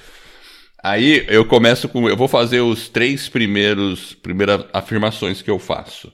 Aí 0.84 1.26
eu 1.28 1.46
começo 1.46 1.88
com. 1.88 2.10
Eu 2.10 2.18
vou 2.18 2.28
fazer 2.28 2.62
os 2.62 2.90
três 2.90 3.30
primeiros 3.30 4.16
primeiras 4.16 4.66
afirmações 4.74 5.42
que 5.42 5.50
eu 5.50 5.60
faço. 5.60 6.12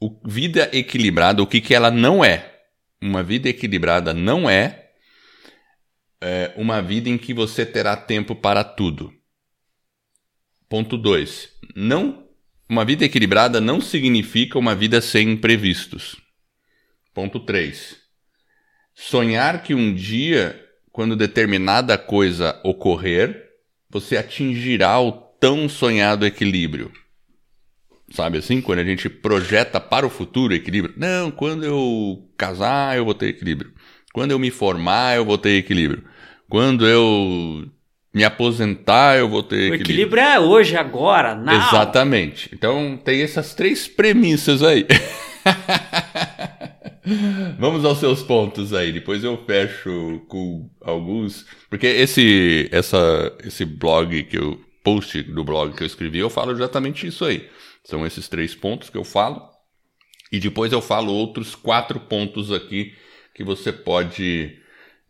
O, 0.00 0.10
vida 0.26 0.68
equilibrada, 0.72 1.42
o 1.42 1.46
que, 1.46 1.60
que 1.60 1.74
ela 1.74 1.90
não 1.90 2.24
é? 2.24 2.52
Uma 3.00 3.22
vida 3.22 3.48
equilibrada 3.48 4.14
não 4.14 4.48
é, 4.48 4.90
é 6.22 6.52
uma 6.56 6.80
vida 6.80 7.08
em 7.08 7.18
que 7.18 7.34
você 7.34 7.66
terá 7.66 7.96
tempo 7.96 8.34
para 8.34 8.64
tudo. 8.64 9.12
Ponto 10.68 10.96
2. 10.96 11.50
Não 11.76 12.23
uma 12.68 12.84
vida 12.84 13.04
equilibrada 13.04 13.60
não 13.60 13.80
significa 13.80 14.58
uma 14.58 14.74
vida 14.74 15.00
sem 15.00 15.30
imprevistos. 15.30 16.16
Ponto 17.12 17.38
3. 17.40 17.96
Sonhar 18.94 19.62
que 19.62 19.74
um 19.74 19.94
dia, 19.94 20.60
quando 20.92 21.16
determinada 21.16 21.98
coisa 21.98 22.60
ocorrer, 22.64 23.50
você 23.90 24.16
atingirá 24.16 24.98
o 25.00 25.12
tão 25.12 25.68
sonhado 25.68 26.26
equilíbrio. 26.26 26.90
Sabe 28.10 28.38
assim? 28.38 28.60
Quando 28.60 28.78
a 28.80 28.84
gente 28.84 29.08
projeta 29.08 29.80
para 29.80 30.06
o 30.06 30.10
futuro 30.10 30.54
equilíbrio. 30.54 30.94
Não, 30.96 31.30
quando 31.30 31.64
eu 31.64 32.28
casar, 32.36 32.96
eu 32.96 33.04
vou 33.04 33.14
ter 33.14 33.28
equilíbrio. 33.28 33.72
Quando 34.12 34.30
eu 34.30 34.38
me 34.38 34.50
formar, 34.50 35.16
eu 35.16 35.24
vou 35.24 35.36
ter 35.36 35.56
equilíbrio. 35.56 36.04
Quando 36.48 36.86
eu 36.86 37.68
me 38.14 38.22
aposentar, 38.22 39.18
eu 39.18 39.28
vou 39.28 39.42
ter 39.42 39.56
equilíbrio. 39.56 39.80
O 39.80 39.82
equilíbrio 39.82 40.22
é 40.22 40.38
hoje, 40.38 40.76
agora, 40.76 41.34
now. 41.34 41.54
Exatamente. 41.54 42.48
Então 42.52 42.96
tem 43.04 43.20
essas 43.22 43.54
três 43.54 43.88
premissas 43.88 44.62
aí. 44.62 44.86
Vamos 47.58 47.84
aos 47.84 47.98
seus 47.98 48.22
pontos 48.22 48.72
aí. 48.72 48.92
Depois 48.92 49.24
eu 49.24 49.36
fecho 49.44 50.22
com 50.28 50.70
alguns, 50.80 51.44
porque 51.68 51.86
esse 51.86 52.68
essa 52.72 53.36
esse 53.44 53.64
blog 53.64 54.22
que 54.24 54.38
eu 54.38 54.58
post 54.84 55.22
do 55.22 55.42
blog 55.42 55.74
que 55.74 55.82
eu 55.82 55.86
escrevi, 55.86 56.20
eu 56.20 56.30
falo 56.30 56.52
exatamente 56.52 57.06
isso 57.06 57.24
aí. 57.24 57.48
São 57.82 58.06
esses 58.06 58.28
três 58.28 58.54
pontos 58.54 58.88
que 58.88 58.96
eu 58.96 59.04
falo. 59.04 59.42
E 60.30 60.38
depois 60.38 60.72
eu 60.72 60.80
falo 60.80 61.12
outros 61.12 61.54
quatro 61.54 61.98
pontos 62.00 62.52
aqui 62.52 62.94
que 63.34 63.44
você 63.44 63.72
pode 63.72 64.56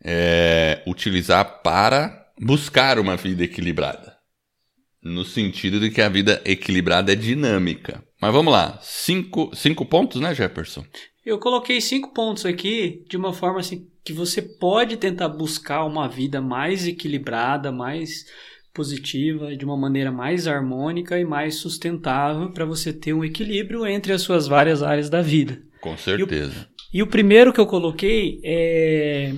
é, 0.03 0.81
utilizar 0.85 1.61
para 1.61 2.24
buscar 2.39 2.99
uma 2.99 3.15
vida 3.15 3.43
equilibrada. 3.43 4.15
No 5.01 5.23
sentido 5.23 5.79
de 5.79 5.91
que 5.91 6.01
a 6.01 6.09
vida 6.09 6.41
equilibrada 6.45 7.11
é 7.13 7.15
dinâmica. 7.15 8.03
Mas 8.21 8.33
vamos 8.33 8.51
lá, 8.51 8.79
cinco, 8.81 9.51
cinco 9.55 9.85
pontos, 9.85 10.19
né, 10.19 10.33
Jefferson? 10.33 10.83
Eu 11.23 11.37
coloquei 11.39 11.79
cinco 11.79 12.13
pontos 12.13 12.45
aqui 12.45 13.03
de 13.09 13.17
uma 13.17 13.33
forma 13.33 13.59
assim 13.59 13.87
que 14.03 14.13
você 14.13 14.41
pode 14.41 14.97
tentar 14.97 15.29
buscar 15.29 15.83
uma 15.83 16.07
vida 16.07 16.39
mais 16.39 16.87
equilibrada, 16.87 17.71
mais 17.71 18.25
positiva, 18.73 19.55
de 19.55 19.63
uma 19.63 19.77
maneira 19.77 20.11
mais 20.11 20.47
harmônica 20.47 21.17
e 21.17 21.23
mais 21.23 21.55
sustentável 21.55 22.51
para 22.51 22.65
você 22.65 22.91
ter 22.91 23.13
um 23.13 23.23
equilíbrio 23.23 23.87
entre 23.87 24.11
as 24.11 24.21
suas 24.21 24.47
várias 24.47 24.83
áreas 24.83 25.09
da 25.09 25.21
vida. 25.21 25.61
Com 25.81 25.97
certeza. 25.97 26.67
E 26.93 27.01
o, 27.01 27.01
e 27.01 27.03
o 27.03 27.07
primeiro 27.07 27.53
que 27.53 27.59
eu 27.59 27.65
coloquei 27.65 28.39
é 28.43 29.33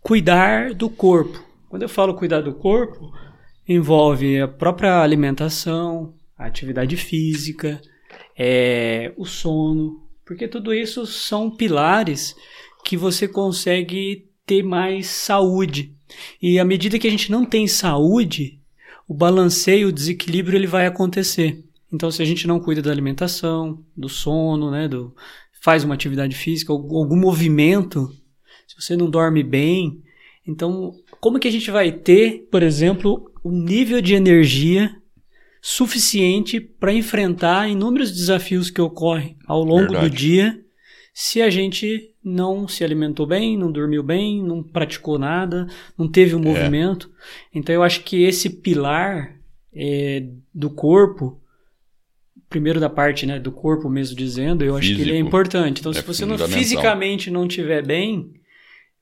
cuidar 0.00 0.72
do 0.72 0.88
corpo. 0.88 1.47
Quando 1.68 1.82
eu 1.82 1.88
falo 1.88 2.14
cuidar 2.14 2.40
do 2.40 2.54
corpo, 2.54 3.12
envolve 3.68 4.40
a 4.40 4.48
própria 4.48 5.02
alimentação, 5.02 6.14
a 6.36 6.46
atividade 6.46 6.96
física, 6.96 7.80
é, 8.36 9.12
o 9.16 9.26
sono, 9.26 10.02
porque 10.24 10.48
tudo 10.48 10.72
isso 10.72 11.06
são 11.06 11.50
pilares 11.50 12.34
que 12.84 12.96
você 12.96 13.28
consegue 13.28 14.28
ter 14.46 14.62
mais 14.62 15.08
saúde. 15.08 15.94
E 16.40 16.58
à 16.58 16.64
medida 16.64 16.98
que 16.98 17.06
a 17.06 17.10
gente 17.10 17.30
não 17.30 17.44
tem 17.44 17.66
saúde, 17.66 18.58
o 19.06 19.12
balanceio, 19.14 19.88
o 19.88 19.92
desequilíbrio 19.92 20.56
ele 20.56 20.66
vai 20.66 20.86
acontecer. 20.86 21.62
Então, 21.92 22.10
se 22.10 22.22
a 22.22 22.24
gente 22.24 22.46
não 22.46 22.60
cuida 22.60 22.82
da 22.82 22.90
alimentação, 22.90 23.82
do 23.96 24.08
sono, 24.08 24.70
né, 24.70 24.86
do, 24.86 25.14
faz 25.62 25.84
uma 25.84 25.94
atividade 25.94 26.34
física, 26.34 26.72
algum 26.72 27.16
movimento, 27.16 28.10
se 28.66 28.80
você 28.80 28.96
não 28.96 29.08
dorme 29.10 29.42
bem, 29.42 30.02
então 30.46 30.92
como 31.20 31.38
que 31.38 31.48
a 31.48 31.52
gente 31.52 31.70
vai 31.70 31.92
ter, 31.92 32.48
por 32.50 32.62
exemplo, 32.62 33.30
um 33.44 33.52
nível 33.52 34.00
de 34.00 34.14
energia 34.14 34.94
suficiente 35.60 36.60
para 36.60 36.92
enfrentar 36.92 37.68
inúmeros 37.68 38.12
desafios 38.12 38.70
que 38.70 38.80
ocorrem 38.80 39.36
ao 39.46 39.62
longo 39.62 39.92
Verdade. 39.92 40.08
do 40.08 40.16
dia 40.16 40.64
se 41.20 41.42
a 41.42 41.50
gente 41.50 42.14
não 42.22 42.68
se 42.68 42.84
alimentou 42.84 43.26
bem, 43.26 43.58
não 43.58 43.72
dormiu 43.72 44.04
bem, 44.04 44.40
não 44.40 44.62
praticou 44.62 45.18
nada, 45.18 45.66
não 45.98 46.06
teve 46.06 46.36
um 46.36 46.40
é. 46.40 46.44
movimento. 46.44 47.10
Então 47.52 47.74
eu 47.74 47.82
acho 47.82 48.04
que 48.04 48.22
esse 48.22 48.48
pilar 48.48 49.36
é, 49.74 50.24
do 50.54 50.70
corpo, 50.70 51.42
primeiro 52.48 52.78
da 52.78 52.88
parte 52.88 53.26
né, 53.26 53.40
do 53.40 53.50
corpo 53.50 53.90
mesmo 53.90 54.16
dizendo, 54.16 54.64
eu 54.64 54.76
Físico. 54.76 54.94
acho 54.94 55.02
que 55.02 55.10
ele 55.10 55.18
é 55.18 55.20
importante. 55.20 55.80
Então 55.80 55.90
é 55.90 55.96
se 55.96 56.02
você 56.02 56.24
não, 56.24 56.38
fisicamente 56.38 57.32
não 57.32 57.46
estiver 57.46 57.84
bem, 57.84 58.37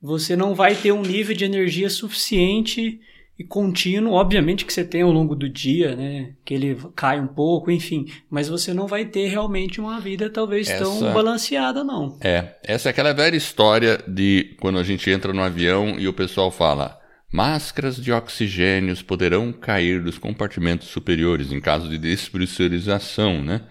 você 0.01 0.37
não 0.37 0.55
vai 0.55 0.75
ter 0.75 0.93
um 0.93 1.03
nível 1.03 1.35
de 1.35 1.45
energia 1.45 1.89
suficiente 1.91 3.01
e 3.39 3.45
contínuo, 3.45 4.15
obviamente 4.15 4.65
que 4.65 4.73
você 4.73 4.83
tem 4.83 5.03
ao 5.03 5.13
longo 5.13 5.35
do 5.35 5.49
dia, 5.49 5.95
né, 5.95 6.33
que 6.45 6.55
ele 6.55 6.77
cai 6.95 7.21
um 7.21 7.27
pouco, 7.27 7.71
enfim, 7.71 8.07
mas 8.31 8.49
você 8.49 8.73
não 8.73 8.87
vai 8.87 9.05
ter 9.05 9.29
realmente 9.29 9.79
uma 9.79 10.01
vida 10.01 10.31
talvez 10.31 10.71
essa, 10.71 10.85
tão 10.85 11.13
balanceada 11.13 11.85
não. 11.85 12.19
É, 12.23 12.55
essa 12.63 12.89
é 12.89 12.91
aquela 12.91 13.13
velha 13.13 13.37
história 13.37 14.03
de 14.09 14.57
quando 14.59 14.79
a 14.79 14.83
gente 14.83 15.11
entra 15.11 15.33
no 15.35 15.43
avião 15.43 15.97
e 15.99 16.09
o 16.09 16.15
pessoal 16.15 16.51
fala: 16.51 16.99
"Máscaras 17.31 17.97
de 17.97 18.11
oxigênio 18.11 18.97
poderão 19.05 19.53
cair 19.53 20.03
dos 20.03 20.17
compartimentos 20.17 20.89
superiores 20.89 21.53
em 21.53 21.61
caso 21.61 21.91
de 21.91 21.99
despressurização", 21.99 23.43
né? 23.43 23.63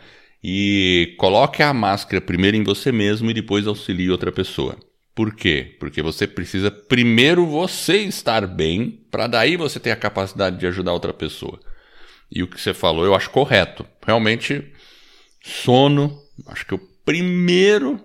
E 0.44 1.16
coloque 1.18 1.64
a 1.64 1.74
máscara 1.74 2.22
primeiro 2.22 2.56
em 2.56 2.64
você 2.64 2.92
mesmo 2.92 3.32
e 3.32 3.34
depois 3.34 3.66
auxilie 3.66 4.12
outra 4.12 4.32
pessoa. 4.32 4.78
Por 5.16 5.34
quê? 5.34 5.78
Porque 5.80 6.02
você 6.02 6.28
precisa 6.28 6.70
primeiro 6.70 7.46
você 7.46 8.00
estar 8.00 8.46
bem, 8.46 9.00
para 9.10 9.28
daí 9.28 9.56
você 9.56 9.80
ter 9.80 9.92
a 9.92 9.96
capacidade 9.96 10.58
de 10.58 10.68
ajudar 10.68 10.92
outra 10.92 11.14
pessoa. 11.14 11.58
E 12.30 12.44
o 12.44 12.48
que 12.48 12.60
você 12.60 12.74
falou 12.74 13.06
eu 13.06 13.16
acho 13.16 13.30
correto. 13.30 13.86
Realmente, 14.06 14.74
sono, 15.42 16.20
acho 16.48 16.66
que 16.66 16.76
o 16.76 16.82
primeiro, 17.06 18.04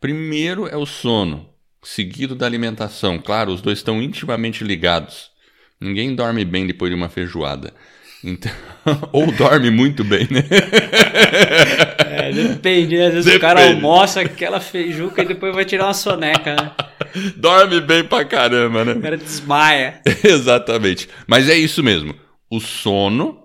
primeiro 0.00 0.66
é 0.66 0.76
o 0.76 0.86
sono, 0.86 1.50
seguido 1.82 2.34
da 2.34 2.46
alimentação. 2.46 3.18
Claro, 3.18 3.52
os 3.52 3.60
dois 3.60 3.78
estão 3.78 4.00
intimamente 4.00 4.64
ligados. 4.64 5.30
Ninguém 5.78 6.14
dorme 6.14 6.46
bem 6.46 6.66
depois 6.66 6.90
de 6.90 6.96
uma 6.96 7.10
feijoada. 7.10 7.74
Então, 8.24 8.50
ou 9.12 9.30
dorme 9.32 9.70
muito 9.70 10.02
bem, 10.02 10.26
né? 10.30 10.44
Depende, 12.42 12.96
né? 12.96 13.06
Às 13.06 13.14
vezes 13.14 13.24
depende. 13.24 13.44
o 13.44 13.48
cara 13.48 13.66
almoça 13.66 14.20
aquela 14.20 14.60
feijuca 14.60 15.22
e 15.22 15.26
depois 15.26 15.54
vai 15.54 15.64
tirar 15.64 15.86
uma 15.86 15.94
soneca, 15.94 16.54
né? 16.54 16.72
Dorme 17.36 17.80
bem 17.80 18.04
pra 18.04 18.24
caramba, 18.24 18.84
né? 18.84 18.92
O 18.92 19.00
cara 19.00 19.16
desmaia. 19.16 20.00
Exatamente. 20.24 21.08
Mas 21.26 21.48
é 21.48 21.56
isso 21.56 21.82
mesmo. 21.82 22.14
O 22.50 22.60
sono 22.60 23.44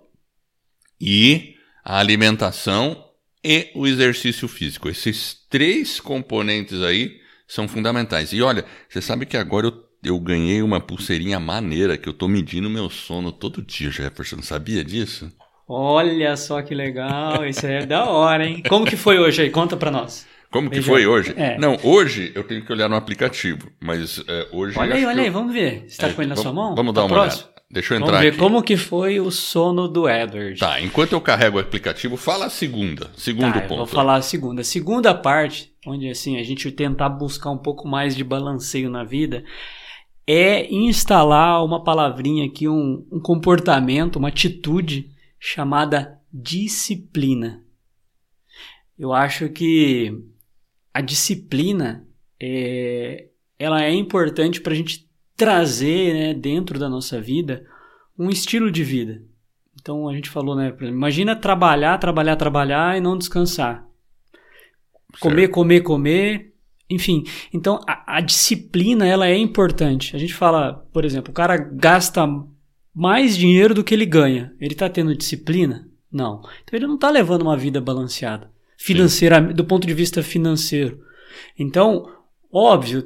e 1.00 1.56
a 1.84 2.00
alimentação 2.00 3.04
e 3.44 3.70
o 3.76 3.88
exercício 3.88 4.48
físico. 4.48 4.90
Esses 4.90 5.38
três 5.50 6.00
componentes 6.00 6.82
aí 6.82 7.18
são 7.48 7.68
fundamentais. 7.68 8.34
E 8.34 8.42
olha, 8.42 8.66
você 8.90 9.02
sabe 9.02 9.26
que 9.26 9.38
agora 9.38 9.68
eu 9.68 9.84
eu 10.04 10.20
ganhei 10.20 10.62
uma 10.62 10.82
pulseirinha 10.82 11.40
maneira 11.40 11.98
que 11.98 12.10
eu 12.10 12.14
tô 12.14 12.28
medindo 12.28 12.70
meu 12.70 12.90
sono 12.90 13.32
todo 13.32 13.62
dia, 13.62 13.90
Jefferson. 13.90 14.42
Sabia 14.42 14.84
disso? 14.84 15.32
Olha 15.68 16.36
só 16.36 16.62
que 16.62 16.76
legal, 16.76 17.46
isso 17.46 17.66
é 17.66 17.86
da 17.86 18.06
hora, 18.10 18.46
hein? 18.46 18.62
Como 18.68 18.86
que 18.86 18.96
foi 18.98 19.18
hoje 19.20 19.44
aí? 19.44 19.50
Conta 19.50 19.78
pra 19.78 19.90
nós. 19.92 20.28
Como 20.52 20.70
que 20.70 20.76
Veja. 20.76 20.88
foi 20.88 21.08
hoje? 21.08 21.34
É. 21.36 21.58
Não, 21.58 21.78
hoje 21.84 22.32
eu 22.36 22.44
tenho 22.44 22.64
que 22.64 22.72
olhar 22.72 22.88
no 22.88 22.96
aplicativo, 22.96 23.70
mas 23.82 24.24
é, 24.28 24.48
hoje. 24.52 24.78
Olha 24.78 24.96
aí, 24.96 25.06
olha 25.06 25.22
aí, 25.22 25.28
eu- 25.28 25.34
vamos 25.34 25.52
ver. 25.54 25.86
Você 25.88 26.00
tá 26.00 26.10
é, 26.10 26.14
com 26.14 26.22
ele 26.22 26.30
na 26.30 26.36
vamos- 26.36 26.44
sua 26.44 26.54
mão? 26.54 26.76
Vamos 26.76 26.94
Tá 26.94 27.02
dar 27.02 27.08
uma 27.08 27.14
próximo? 27.16 27.44
olhada. 27.44 27.54
Deixa 27.72 27.96
eu 27.96 28.00
Vamos 28.00 28.10
entrar 28.10 28.22
ver 28.22 28.28
aqui. 28.30 28.38
como 28.38 28.62
que 28.62 28.78
foi 28.78 29.20
o 29.20 29.32
sono 29.32 29.88
do 29.88 30.08
Edward. 30.08 30.60
Tá, 30.60 30.80
enquanto 30.80 31.14
eu 31.14 31.22
carrego 31.22 31.58
o 31.58 31.60
aplicativo, 31.60 32.16
fala 32.18 32.46
a 32.46 32.50
segunda. 32.52 33.10
Segundo 33.18 33.54
Tá, 33.54 33.62
ponto. 33.62 33.78
vou 33.78 33.88
falar 33.88 34.18
a 34.18 34.22
segunda. 34.22 34.64
Segunda 34.64 35.12
parte, 35.16 35.72
onde 35.88 36.08
assim 36.08 36.38
a 36.38 36.44
gente 36.44 36.70
tentar 36.72 37.10
buscar 37.10 37.50
um 37.50 37.58
pouco 37.58 37.88
mais 37.88 38.16
de 38.16 38.24
balanceio 38.24 38.92
na 38.92 39.04
vida, 39.04 39.44
é 40.28 40.72
instalar 40.72 41.66
uma 41.66 41.84
palavrinha 41.84 42.46
aqui, 42.46 42.68
um, 42.70 43.08
um 43.12 43.20
comportamento, 43.20 44.18
uma 44.18 44.28
atitude 44.28 45.08
chamada 45.46 46.22
disciplina. 46.32 47.66
Eu 48.98 49.12
acho 49.12 49.50
que 49.50 50.24
a 50.94 51.02
disciplina 51.02 52.08
é, 52.42 53.28
ela 53.60 53.84
é 53.84 53.92
importante 53.92 54.62
para 54.62 54.72
a 54.72 54.76
gente 54.76 55.06
trazer 55.36 56.14
né, 56.14 56.34
dentro 56.34 56.80
da 56.80 56.88
nossa 56.88 57.20
vida 57.20 57.68
um 58.18 58.30
estilo 58.30 58.72
de 58.72 58.86
vida. 58.86 59.22
Então 59.82 60.08
a 60.08 60.14
gente 60.16 60.30
falou, 60.30 60.56
né? 60.56 60.68
exemplo, 60.68 60.88
Imagina 60.88 61.36
trabalhar, 61.36 61.98
trabalhar, 61.98 62.38
trabalhar 62.38 62.98
e 62.98 63.02
não 63.02 63.18
descansar. 63.18 63.86
Comer, 65.20 65.50
comer, 65.50 65.82
comer. 65.82 66.54
Enfim, 66.90 67.26
então 67.52 67.82
a, 67.86 68.18
a 68.18 68.22
disciplina 68.22 69.06
ela 69.06 69.28
é 69.28 69.38
importante. 69.38 70.16
A 70.16 70.20
gente 70.20 70.34
fala, 70.34 70.88
por 70.94 71.04
exemplo, 71.04 71.32
o 71.32 71.36
cara 71.36 71.58
gasta 71.58 72.26
mais 72.94 73.36
dinheiro 73.36 73.74
do 73.74 73.84
que 73.84 73.94
ele 73.94 74.06
ganha. 74.06 74.54
Ele 74.60 74.74
está 74.74 74.90
tendo 74.90 75.16
disciplina? 75.16 75.88
Não. 76.12 76.42
Então 76.64 76.78
ele 76.78 76.88
não 76.88 76.96
está 76.96 77.10
levando 77.10 77.42
uma 77.42 77.58
vida 77.58 77.82
balanceada, 77.82 78.52
financeira, 78.78 79.42
do 79.42 79.66
ponto 79.66 79.88
de 79.88 79.94
vista 79.94 80.22
financeiro. 80.22 81.00
Então, 81.58 82.08
óbvio, 82.52 83.04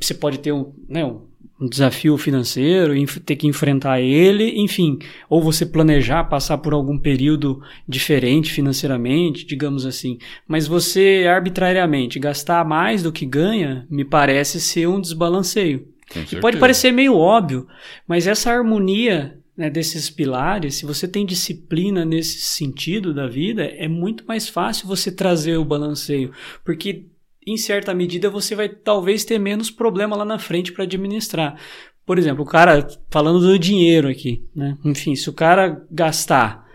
você 0.00 0.14
pode 0.14 0.38
ter 0.38 0.52
um, 0.52 0.72
né, 0.88 1.04
um 1.04 1.68
desafio 1.68 2.16
financeiro, 2.16 2.94
ter 3.20 3.36
que 3.36 3.46
enfrentar 3.46 4.00
ele, 4.00 4.58
enfim, 4.60 4.98
ou 5.28 5.42
você 5.42 5.66
planejar 5.66 6.24
passar 6.24 6.58
por 6.58 6.72
algum 6.72 6.98
período 6.98 7.62
diferente 7.86 8.50
financeiramente, 8.50 9.46
digamos 9.46 9.84
assim. 9.84 10.16
Mas 10.48 10.66
você 10.66 11.26
arbitrariamente 11.28 12.18
gastar 12.18 12.64
mais 12.64 13.02
do 13.02 13.12
que 13.12 13.26
ganha, 13.26 13.86
me 13.90 14.04
parece 14.04 14.58
ser 14.58 14.88
um 14.88 15.00
desbalanceio. 15.00 15.86
E 16.32 16.40
pode 16.40 16.58
parecer 16.58 16.92
meio 16.92 17.16
óbvio, 17.16 17.66
mas 18.06 18.26
essa 18.26 18.50
harmonia 18.50 19.38
né, 19.56 19.68
desses 19.68 20.08
pilares, 20.08 20.76
se 20.76 20.86
você 20.86 21.06
tem 21.06 21.26
disciplina 21.26 22.04
nesse 22.04 22.40
sentido 22.40 23.12
da 23.12 23.26
vida, 23.26 23.64
é 23.64 23.86
muito 23.86 24.24
mais 24.26 24.48
fácil 24.48 24.88
você 24.88 25.12
trazer 25.12 25.56
o 25.56 25.64
balanceio, 25.64 26.32
porque 26.64 27.06
em 27.46 27.56
certa 27.56 27.94
medida 27.94 28.30
você 28.30 28.54
vai 28.54 28.68
talvez 28.68 29.24
ter 29.24 29.38
menos 29.38 29.70
problema 29.70 30.16
lá 30.16 30.24
na 30.24 30.38
frente 30.38 30.72
para 30.72 30.84
administrar. 30.84 31.60
Por 32.06 32.18
exemplo, 32.18 32.42
o 32.42 32.46
cara 32.46 32.86
falando 33.10 33.38
do 33.38 33.58
dinheiro 33.58 34.08
aqui, 34.08 34.44
né? 34.54 34.76
Enfim, 34.84 35.14
se 35.14 35.28
o 35.28 35.32
cara 35.32 35.86
gastar 35.90 36.66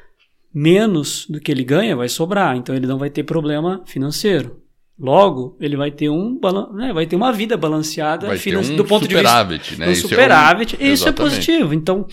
menos 0.53 1.25
do 1.27 1.39
que 1.39 1.51
ele 1.51 1.63
ganha, 1.63 1.95
vai 1.95 2.07
sobrar, 2.07 2.55
então 2.55 2.73
ele 2.73 2.87
não 2.87 2.97
vai 2.97 3.09
ter 3.09 3.23
problema 3.23 3.83
financeiro. 3.85 4.61
Logo, 4.97 5.57
ele 5.59 5.75
vai 5.75 5.91
ter 5.91 6.09
um 6.09 6.39
né, 6.73 6.93
vai 6.93 7.05
ter 7.05 7.17
uma 7.17 7.33
vida 7.33 7.57
balanceada 7.57 8.27
Vai 8.27 8.39
ter 8.39 8.57
um 8.57 8.75
do 8.77 8.85
ponto 8.85 9.05
de 9.05 9.13
vista 9.13 9.27
superávit, 9.29 9.77
né? 9.77 9.87
um 9.87 9.91
Isso 9.91 10.03
é 10.03 10.05
um- 10.05 10.09
superávit, 10.09 10.77
e 10.79 10.91
isso 10.91 11.07
é 11.09 11.11
positivo. 11.11 11.73
Então, 11.73 12.07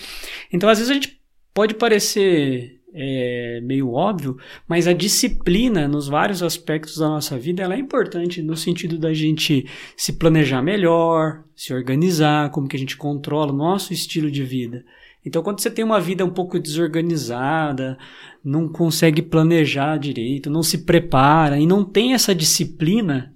então, 0.52 0.68
às 0.68 0.78
vezes 0.78 0.90
a 0.90 0.94
gente 0.94 1.20
pode 1.54 1.74
parecer 1.74 2.80
é, 2.94 3.60
meio 3.62 3.90
óbvio, 3.92 4.36
mas 4.68 4.86
a 4.86 4.92
disciplina 4.92 5.88
nos 5.88 6.08
vários 6.08 6.42
aspectos 6.42 6.98
da 6.98 7.08
nossa 7.08 7.38
vida 7.38 7.62
ela 7.62 7.74
é 7.74 7.78
importante 7.78 8.42
no 8.42 8.56
sentido 8.56 8.98
da 8.98 9.14
gente 9.14 9.66
se 9.96 10.14
planejar 10.14 10.60
melhor, 10.60 11.44
se 11.56 11.72
organizar, 11.72 12.50
como 12.50 12.68
que 12.68 12.76
a 12.76 12.78
gente 12.78 12.96
controla 12.96 13.52
o 13.52 13.56
nosso 13.56 13.92
estilo 13.92 14.30
de 14.30 14.42
vida. 14.42 14.84
Então, 15.24 15.42
quando 15.42 15.60
você 15.60 15.70
tem 15.70 15.84
uma 15.84 16.00
vida 16.00 16.24
um 16.24 16.30
pouco 16.30 16.58
desorganizada, 16.58 17.96
não 18.44 18.68
consegue 18.68 19.22
planejar 19.22 19.96
direito, 19.96 20.50
não 20.50 20.62
se 20.62 20.78
prepara 20.78 21.58
e 21.58 21.66
não 21.66 21.84
tem 21.84 22.12
essa 22.12 22.34
disciplina, 22.34 23.32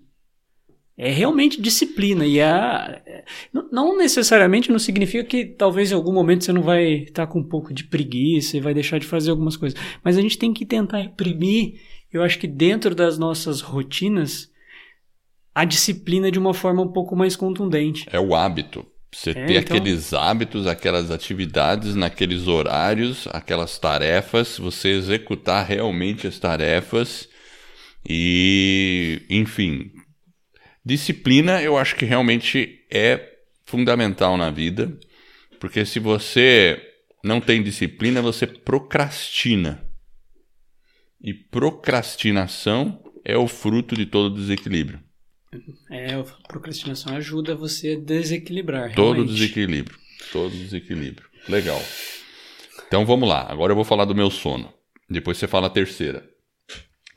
é 0.96 1.10
realmente 1.10 1.60
disciplina. 1.60 2.26
E 2.26 2.40
a, 2.40 3.00
não- 3.52 3.68
não 3.70 3.96
necessariamente 3.96 4.70
não 4.70 4.78
significa 4.78 5.22
que 5.24 5.44
talvez 5.44 5.92
em 5.92 5.94
algum 5.94 6.12
momento 6.12 6.44
você 6.44 6.52
não 6.52 6.62
vai 6.62 7.04
estar 7.04 7.26
com 7.26 7.38
um 7.38 7.48
pouco 7.48 7.72
de 7.72 7.84
preguiça 7.84 8.56
e 8.56 8.60
vai 8.60 8.74
deixar 8.74 8.98
de 8.98 9.06
fazer 9.06 9.30
algumas 9.30 9.56
coisas. 9.56 9.78
Mas 10.02 10.16
a 10.16 10.20
gente 10.20 10.38
tem 10.38 10.52
que 10.52 10.66
tentar 10.66 10.98
reprimir, 10.98 11.80
eu 12.12 12.22
acho 12.22 12.38
que 12.38 12.48
dentro 12.48 12.94
das 12.94 13.16
nossas 13.16 13.60
rotinas, 13.60 14.50
a 15.54 15.64
disciplina 15.64 16.30
de 16.30 16.38
uma 16.38 16.52
forma 16.54 16.82
um 16.82 16.92
pouco 16.92 17.14
mais 17.14 17.36
contundente. 17.36 18.06
É 18.10 18.18
o 18.18 18.34
hábito. 18.34 18.84
Você 19.12 19.30
É, 19.30 19.34
ter 19.34 19.56
então- 19.58 19.76
aqueles 19.76 20.12
hábitos, 20.12 20.66
aquelas 20.66 21.10
atividades, 21.10 21.94
naqueles 21.94 22.46
horários, 22.46 23.26
aquelas 23.32 23.78
tarefas, 23.78 24.58
você 24.58 24.90
executar 24.90 25.66
realmente 25.66 26.26
as 26.26 26.38
tarefas 26.38 27.28
e, 28.08 29.22
enfim, 29.30 29.90
disciplina 30.84 31.62
eu 31.62 31.76
acho 31.78 31.96
que 31.96 32.04
realmente 32.04 32.84
é 32.90 33.32
fundamental 33.64 34.36
na 34.36 34.50
vida, 34.50 34.98
porque 35.58 35.84
se 35.84 35.98
você 35.98 36.80
não 37.24 37.40
tem 37.40 37.62
disciplina, 37.62 38.22
você 38.22 38.46
procrastina. 38.46 39.82
E 41.20 41.32
procrastinação 41.34 43.02
é 43.24 43.36
o 43.36 43.48
fruto 43.48 43.96
de 43.96 44.06
todo 44.06 44.36
desequilíbrio. 44.36 45.00
É, 45.90 46.14
a 46.14 46.24
procrastinação 46.48 47.16
ajuda 47.16 47.54
você 47.54 47.92
a 47.92 48.04
desequilibrar. 48.04 48.94
Todo 48.94 49.14
realmente. 49.14 49.34
desequilíbrio. 49.34 49.98
Todo 50.32 50.50
desequilíbrio. 50.50 51.26
Legal. 51.48 51.82
Então 52.88 53.04
vamos 53.06 53.28
lá. 53.28 53.46
Agora 53.48 53.72
eu 53.72 53.76
vou 53.76 53.84
falar 53.84 54.04
do 54.04 54.14
meu 54.14 54.30
sono. 54.30 54.72
Depois 55.08 55.38
você 55.38 55.46
fala 55.46 55.68
a 55.68 55.70
terceira. 55.70 56.24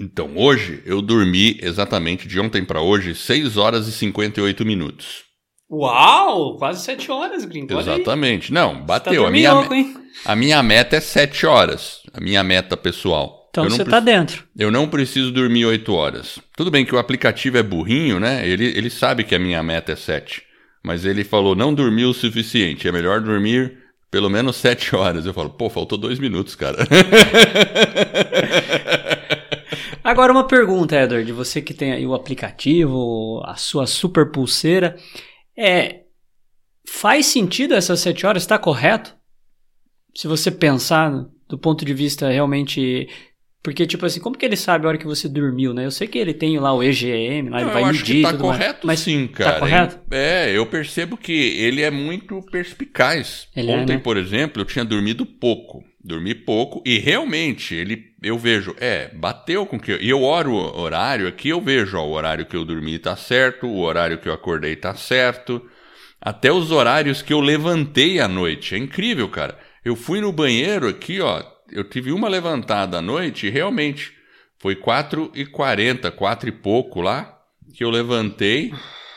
Então, 0.01 0.37
hoje 0.37 0.81
eu 0.85 1.01
dormi 1.01 1.57
exatamente 1.61 2.25
de 2.27 2.39
ontem 2.39 2.63
para 2.63 2.81
hoje 2.81 3.13
6 3.13 3.57
horas 3.57 3.87
e 3.87 3.91
58 3.91 4.65
minutos. 4.65 5.23
Uau! 5.69 6.57
Quase 6.57 6.83
sete 6.83 7.11
horas, 7.11 7.45
gringo. 7.45 7.77
Exatamente. 7.77 8.51
Não, 8.51 8.75
Tá 8.77 8.81
bateu. 8.81 9.25
a, 9.27 9.29
minha, 9.29 9.51
hein? 9.71 9.95
a 10.25 10.35
minha 10.35 10.63
meta 10.63 10.95
é 10.95 10.99
7 10.99 11.45
horas. 11.45 11.99
A 12.13 12.19
minha 12.21 12.43
meta 12.43 12.75
pessoal. 12.75 13.38
Então 13.49 13.63
você 13.69 13.83
pre- 13.83 13.91
tá 13.91 13.99
dentro. 13.99 14.43
eu 14.57 14.69
não 14.71 14.87
preciso 14.87 15.31
dormir 15.31 15.65
8 15.65 15.93
horas. 15.93 16.39
Tudo 16.55 16.69
bem 16.69 16.85
que 16.85 16.93
o 16.93 16.99
aplicativo 16.99 17.57
é 17.57 17.63
burrinho, 17.63 18.19
né? 18.19 18.47
Ele, 18.47 18.65
ele 18.65 18.89
sabe 18.89 19.23
que 19.23 19.33
a 19.35 19.39
minha 19.39 19.61
meta 19.63 19.91
é 19.91 19.95
7. 19.95 20.43
Mas 20.83 21.03
ele 21.03 21.23
falou, 21.23 21.55
não 21.55 21.73
dormiu 21.73 22.09
o 22.09 22.13
suficiente. 22.13 22.87
É 22.87 22.91
melhor 22.91 23.19
dormir 23.21 23.77
pelo 24.11 24.29
menos 24.29 24.55
7 24.57 24.95
horas. 24.95 25.25
Eu 25.25 25.33
falo, 25.33 25.49
pô, 25.49 25.69
faltou 25.69 25.97
2 25.97 26.19
minutos, 26.19 26.55
cara. 26.55 26.77
Agora 30.03 30.31
uma 30.31 30.47
pergunta, 30.47 30.95
Edward, 30.95 31.31
você 31.31 31.61
que 31.61 31.73
tem 31.73 31.91
aí 31.91 32.05
o 32.05 32.13
aplicativo, 32.15 33.41
a 33.45 33.55
sua 33.55 33.85
super 33.85 34.31
pulseira, 34.31 34.95
é 35.57 36.01
faz 36.87 37.27
sentido 37.27 37.73
essas 37.75 37.99
sete 37.99 38.25
horas? 38.25 38.43
Está 38.43 38.57
correto? 38.57 39.15
Se 40.15 40.27
você 40.27 40.49
pensar 40.49 41.11
do 41.47 41.57
ponto 41.57 41.85
de 41.85 41.93
vista 41.93 42.29
realmente 42.29 43.07
porque, 43.61 43.85
tipo 43.85 44.05
assim, 44.05 44.19
como 44.19 44.37
que 44.37 44.45
ele 44.45 44.55
sabe 44.55 44.85
a 44.85 44.89
hora 44.89 44.97
que 44.97 45.05
você 45.05 45.27
dormiu, 45.27 45.73
né? 45.73 45.85
Eu 45.85 45.91
sei 45.91 46.07
que 46.07 46.17
ele 46.17 46.33
tem 46.33 46.57
lá 46.59 46.73
o 46.73 46.81
EGM, 46.81 47.49
lá 47.49 47.61
ele 47.61 47.65
Não, 47.65 47.73
vai 47.73 47.83
eu 47.83 47.87
acho 47.87 47.99
medir 47.99 48.15
que 48.17 48.21
tá 48.21 48.31
tudo 48.31 48.45
mais, 48.45 48.57
correto 48.57 48.87
mas 48.87 48.99
sim, 49.01 49.27
cara. 49.27 49.59
correto? 49.59 49.99
É, 50.11 50.51
eu 50.55 50.65
percebo 50.65 51.17
que 51.17 51.31
ele 51.31 51.81
é 51.81 51.91
muito 51.91 52.41
perspicaz. 52.43 53.47
Ele 53.55 53.71
é, 53.71 53.77
Ontem, 53.77 53.97
né? 53.97 54.01
por 54.01 54.17
exemplo, 54.17 54.61
eu 54.61 54.65
tinha 54.65 54.85
dormido 54.85 55.25
pouco. 55.25 55.83
Dormi 56.01 56.33
pouco 56.33 56.81
e 56.85 56.97
realmente 56.97 57.75
ele 57.75 58.09
eu 58.23 58.37
vejo, 58.37 58.73
é, 58.79 59.09
bateu 59.13 59.65
com 59.65 59.77
que. 59.77 59.91
E 59.97 60.09
eu 60.09 60.23
oro 60.23 60.53
o 60.53 60.79
horário 60.79 61.27
aqui, 61.27 61.49
eu 61.49 61.59
vejo, 61.61 61.97
ó, 61.97 62.05
o 62.05 62.11
horário 62.11 62.45
que 62.45 62.55
eu 62.55 62.63
dormi 62.63 62.97
tá 62.97 63.15
certo, 63.17 63.67
o 63.67 63.79
horário 63.81 64.17
que 64.17 64.29
eu 64.29 64.33
acordei 64.33 64.75
tá 64.77 64.95
certo. 64.95 65.61
Até 66.21 66.51
os 66.51 66.71
horários 66.71 67.21
que 67.21 67.33
eu 67.33 67.39
levantei 67.39 68.19
à 68.19 68.27
noite. 68.27 68.75
É 68.75 68.77
incrível, 68.77 69.27
cara. 69.29 69.57
Eu 69.83 69.95
fui 69.95 70.19
no 70.19 70.31
banheiro 70.31 70.87
aqui, 70.87 71.21
ó. 71.21 71.41
Eu 71.71 71.83
tive 71.83 72.11
uma 72.11 72.27
levantada 72.27 72.97
à 72.97 73.01
noite 73.01 73.47
e 73.47 73.49
realmente 73.49 74.11
foi 74.57 74.75
4 74.75 75.31
e 75.35 75.45
40, 75.45 76.11
4 76.11 76.49
e 76.49 76.51
pouco 76.51 77.01
lá, 77.01 77.37
que 77.73 77.83
eu 77.83 77.89
levantei 77.89 78.73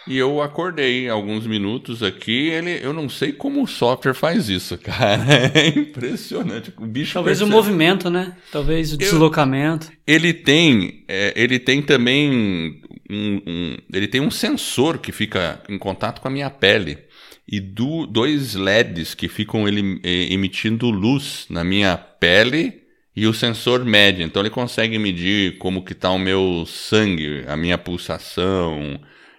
e 0.06 0.16
eu 0.18 0.42
acordei 0.42 1.08
alguns 1.08 1.46
minutos 1.46 2.02
aqui. 2.02 2.48
Ele, 2.48 2.78
eu 2.82 2.92
não 2.92 3.08
sei 3.08 3.32
como 3.32 3.62
o 3.62 3.66
software 3.66 4.14
faz 4.14 4.48
isso, 4.48 4.76
cara. 4.82 5.22
É 5.54 5.68
impressionante. 5.68 6.72
O 6.78 6.86
bicho 6.86 7.14
Talvez 7.14 7.38
o 7.40 7.44
percebe- 7.44 7.56
movimento, 7.56 8.10
né? 8.10 8.36
Talvez 8.50 8.92
o 8.92 8.96
deslocamento. 8.96 9.90
ele 10.06 10.32
tem, 10.34 11.04
é, 11.08 11.32
ele 11.36 11.58
tem 11.58 11.80
também 11.82 12.82
um, 13.10 13.42
um- 13.46 13.76
ele 13.92 14.06
tem 14.08 14.20
um 14.20 14.30
sensor 14.30 14.98
que 14.98 15.12
fica 15.12 15.62
em 15.68 15.78
contato 15.78 16.20
com 16.20 16.28
a 16.28 16.30
minha 16.30 16.50
pele. 16.50 16.98
E 17.46 17.60
do, 17.60 18.06
dois 18.06 18.54
LEDs 18.54 19.14
que 19.14 19.28
ficam 19.28 19.66
ele, 19.66 20.00
emitindo 20.04 20.90
luz 20.90 21.46
na 21.50 21.64
minha 21.64 21.96
pele 21.96 22.82
e 23.14 23.26
o 23.26 23.34
sensor 23.34 23.84
mede. 23.84 24.22
Então 24.22 24.40
ele 24.42 24.50
consegue 24.50 24.98
medir 24.98 25.58
como 25.58 25.84
que 25.84 25.92
está 25.92 26.10
o 26.10 26.18
meu 26.18 26.64
sangue, 26.66 27.44
a 27.46 27.56
minha 27.56 27.76
pulsação 27.76 28.98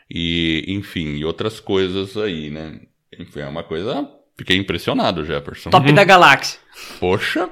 e 0.10 0.64
enfim, 0.68 1.16
e 1.16 1.26
outras 1.26 1.60
coisas 1.60 2.16
aí, 2.18 2.50
né? 2.50 2.80
Enfim, 3.20 3.40
é 3.40 3.48
uma 3.48 3.64
coisa. 3.64 4.08
Fiquei 4.38 4.58
impressionado, 4.58 5.26
Jefferson. 5.26 5.70
Top 5.70 5.92
da 5.92 6.04
galáxia. 6.04 6.60
Poxa. 7.00 7.50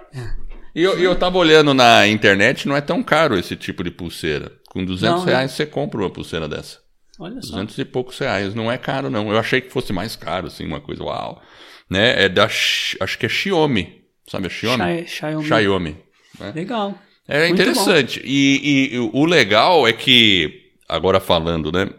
E 0.73 0.81
eu, 0.81 0.97
eu 0.99 1.15
tava 1.15 1.37
olhando 1.37 1.73
na 1.73 2.07
internet, 2.07 2.67
não 2.67 2.75
é 2.75 2.81
tão 2.81 3.03
caro 3.03 3.37
esse 3.37 3.55
tipo 3.55 3.83
de 3.83 3.91
pulseira. 3.91 4.51
Com 4.69 4.85
200 4.85 5.19
não, 5.19 5.25
reais 5.25 5.51
você 5.51 5.65
compra 5.65 6.01
uma 6.01 6.09
pulseira 6.09 6.47
dessa. 6.47 6.79
Olha 7.21 7.39
só. 7.39 7.53
200 7.53 7.77
e 7.77 7.85
poucos 7.85 8.17
reais. 8.17 8.55
Não 8.55 8.71
é 8.71 8.79
caro, 8.79 9.07
não. 9.07 9.31
Eu 9.31 9.37
achei 9.37 9.61
que 9.61 9.69
fosse 9.69 9.93
mais 9.93 10.15
caro, 10.15 10.47
assim, 10.47 10.65
uma 10.65 10.81
coisa 10.81 11.03
uau. 11.03 11.39
Né? 11.87 12.25
É 12.25 12.27
da. 12.27 12.45
Acho 12.45 13.17
que 13.19 13.27
é 13.27 13.29
Xiaomi. 13.29 14.01
Sabe 14.27 14.47
a 14.47 14.49
Xiaomi? 14.49 15.07
Xiaomi. 15.07 15.47
Xiaomi. 15.47 15.97
Né? 16.39 16.51
Legal. 16.55 16.99
É 17.27 17.47
Muito 17.47 17.61
interessante. 17.61 18.19
E, 18.25 18.93
e, 18.95 18.99
o 19.13 19.23
legal 19.25 19.87
é 19.87 19.93
que, 19.93 20.71
agora 20.89 21.19
falando, 21.19 21.71
né? 21.71 21.89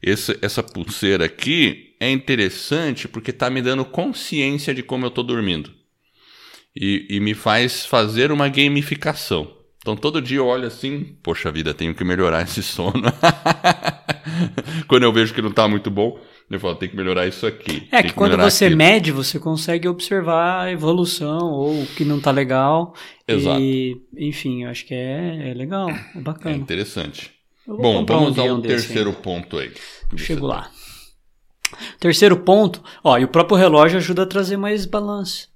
Esse, 0.00 0.38
essa 0.40 0.62
pulseira 0.62 1.24
aqui 1.24 1.96
é 1.98 2.08
interessante 2.08 3.08
porque 3.08 3.32
tá 3.32 3.50
me 3.50 3.60
dando 3.60 3.84
consciência 3.84 4.72
de 4.72 4.82
como 4.82 5.04
eu 5.04 5.10
tô 5.10 5.24
dormindo 5.24 5.72
e, 6.74 7.04
e 7.10 7.18
me 7.18 7.34
faz 7.34 7.84
fazer 7.84 8.30
uma 8.30 8.48
gamificação. 8.48 9.57
Então 9.80 9.96
todo 9.96 10.20
dia 10.20 10.38
eu 10.38 10.46
olho 10.46 10.66
assim, 10.66 11.16
poxa 11.22 11.50
vida, 11.50 11.72
tenho 11.72 11.94
que 11.94 12.04
melhorar 12.04 12.42
esse 12.42 12.62
sono. 12.64 13.12
Quando 14.86 15.02
eu 15.04 15.12
vejo 15.12 15.32
que 15.32 15.42
não 15.42 15.50
está 15.50 15.68
muito 15.68 15.90
bom, 15.90 16.18
eu 16.50 16.58
falo, 16.58 16.74
tem 16.76 16.88
que 16.88 16.96
melhorar 16.96 17.26
isso 17.26 17.46
aqui. 17.46 17.86
É 17.92 18.02
que, 18.02 18.08
que 18.08 18.14
quando 18.14 18.36
você 18.36 18.66
aquilo. 18.66 18.78
mede, 18.78 19.12
você 19.12 19.38
consegue 19.38 19.86
observar 19.86 20.64
a 20.64 20.72
evolução 20.72 21.50
ou 21.52 21.82
o 21.82 21.86
que 21.86 22.04
não 22.04 22.18
está 22.18 22.30
legal. 22.30 22.94
Exato. 23.26 23.60
E, 23.60 24.00
enfim, 24.16 24.64
eu 24.64 24.70
acho 24.70 24.86
que 24.86 24.94
é, 24.94 25.50
é 25.50 25.54
legal, 25.54 25.90
é 25.90 26.20
bacana. 26.20 26.54
É 26.54 26.58
interessante. 26.58 27.30
Bom, 27.66 28.04
vamos 28.06 28.38
um 28.38 28.50
ao 28.50 28.62
terceiro 28.62 29.12
ponto 29.12 29.58
aí. 29.58 29.70
Chego 30.16 30.46
lá. 30.46 30.70
Terceiro 32.00 32.38
ponto, 32.38 32.82
ó, 33.04 33.18
e 33.18 33.24
o 33.24 33.28
próprio 33.28 33.58
relógio 33.58 33.98
ajuda 33.98 34.22
a 34.22 34.26
trazer 34.26 34.56
mais 34.56 34.86
balanço? 34.86 35.48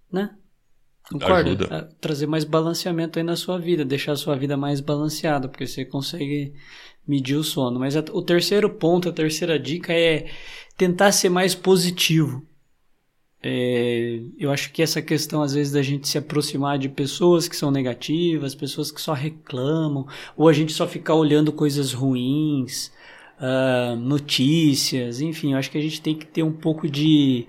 Concorda? 1.12 1.50
Ajuda. 1.50 1.76
A 1.76 1.82
trazer 2.00 2.26
mais 2.26 2.44
balanceamento 2.44 3.18
aí 3.18 3.24
na 3.24 3.36
sua 3.36 3.58
vida, 3.58 3.84
deixar 3.84 4.12
a 4.12 4.16
sua 4.16 4.36
vida 4.36 4.56
mais 4.56 4.80
balanceada, 4.80 5.48
porque 5.48 5.66
você 5.66 5.84
consegue 5.84 6.52
medir 7.06 7.36
o 7.36 7.44
sono. 7.44 7.78
Mas 7.78 7.96
a, 7.96 8.04
o 8.12 8.22
terceiro 8.22 8.70
ponto, 8.70 9.08
a 9.08 9.12
terceira 9.12 9.58
dica 9.58 9.92
é 9.92 10.26
tentar 10.76 11.12
ser 11.12 11.28
mais 11.28 11.54
positivo. 11.54 12.46
É, 13.44 14.20
eu 14.38 14.52
acho 14.52 14.70
que 14.72 14.80
essa 14.80 15.02
questão, 15.02 15.42
às 15.42 15.52
vezes, 15.52 15.72
da 15.72 15.82
gente 15.82 16.08
se 16.08 16.16
aproximar 16.16 16.78
de 16.78 16.88
pessoas 16.88 17.48
que 17.48 17.56
são 17.56 17.72
negativas, 17.72 18.54
pessoas 18.54 18.92
que 18.92 19.00
só 19.00 19.12
reclamam, 19.12 20.06
ou 20.36 20.48
a 20.48 20.52
gente 20.52 20.72
só 20.72 20.86
ficar 20.86 21.14
olhando 21.14 21.52
coisas 21.52 21.92
ruins, 21.92 22.92
uh, 23.40 23.96
notícias, 23.96 25.20
enfim, 25.20 25.52
eu 25.52 25.58
acho 25.58 25.70
que 25.70 25.78
a 25.78 25.82
gente 25.82 26.00
tem 26.00 26.14
que 26.16 26.24
ter 26.24 26.44
um 26.44 26.52
pouco 26.52 26.88
de 26.88 27.48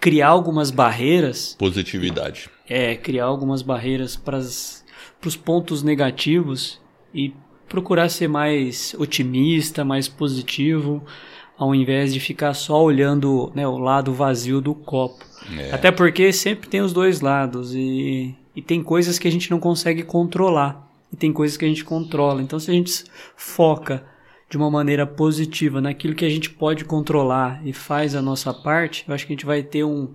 criar 0.00 0.28
algumas 0.28 0.70
barreiras. 0.70 1.56
Positividade. 1.58 2.48
É, 2.68 2.96
criar 2.96 3.26
algumas 3.26 3.62
barreiras 3.62 4.16
para 4.16 4.38
os 4.38 5.36
pontos 5.36 5.82
negativos 5.82 6.80
e 7.12 7.34
procurar 7.68 8.08
ser 8.08 8.28
mais 8.28 8.94
otimista, 8.98 9.84
mais 9.84 10.08
positivo, 10.08 11.02
ao 11.58 11.74
invés 11.74 12.12
de 12.12 12.20
ficar 12.20 12.54
só 12.54 12.82
olhando 12.82 13.52
né, 13.54 13.66
o 13.66 13.78
lado 13.78 14.12
vazio 14.12 14.60
do 14.60 14.74
copo. 14.74 15.24
É. 15.58 15.72
Até 15.72 15.90
porque 15.90 16.32
sempre 16.32 16.68
tem 16.68 16.80
os 16.80 16.92
dois 16.92 17.20
lados 17.20 17.74
e, 17.74 18.34
e 18.56 18.62
tem 18.62 18.82
coisas 18.82 19.18
que 19.18 19.28
a 19.28 19.30
gente 19.30 19.50
não 19.50 19.60
consegue 19.60 20.02
controlar 20.02 20.88
e 21.12 21.16
tem 21.16 21.32
coisas 21.32 21.56
que 21.56 21.64
a 21.64 21.68
gente 21.68 21.84
controla. 21.84 22.42
Então, 22.42 22.58
se 22.58 22.70
a 22.70 22.74
gente 22.74 23.04
foca 23.36 24.04
de 24.50 24.56
uma 24.56 24.70
maneira 24.70 25.06
positiva 25.06 25.80
naquilo 25.80 26.14
que 26.14 26.24
a 26.24 26.30
gente 26.30 26.50
pode 26.50 26.84
controlar 26.84 27.60
e 27.64 27.72
faz 27.72 28.14
a 28.14 28.22
nossa 28.22 28.52
parte, 28.52 29.04
eu 29.06 29.14
acho 29.14 29.26
que 29.26 29.32
a 29.32 29.36
gente 29.36 29.46
vai 29.46 29.62
ter 29.62 29.84
um 29.84 30.12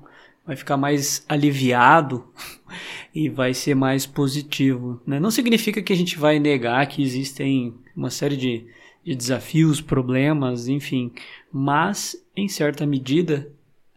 vai 0.50 0.56
ficar 0.56 0.78
mais 0.78 1.24
aliviado 1.30 2.26
e 3.14 3.30
vai 3.30 3.54
ser 3.54 3.76
mais 3.76 4.08
positivo. 4.08 5.00
Né? 5.06 5.20
Não 5.20 5.30
significa 5.30 5.80
que 5.80 5.94
a 5.94 5.96
gente 5.96 6.18
vai 6.18 6.40
negar 6.40 6.88
que 6.88 7.04
existem 7.04 7.76
uma 7.96 8.10
série 8.10 8.36
de, 8.36 8.66
de 9.06 9.14
desafios, 9.14 9.80
problemas, 9.80 10.68
enfim, 10.68 11.12
mas 11.54 12.16
em 12.36 12.48
certa 12.48 12.84
medida 12.84 13.52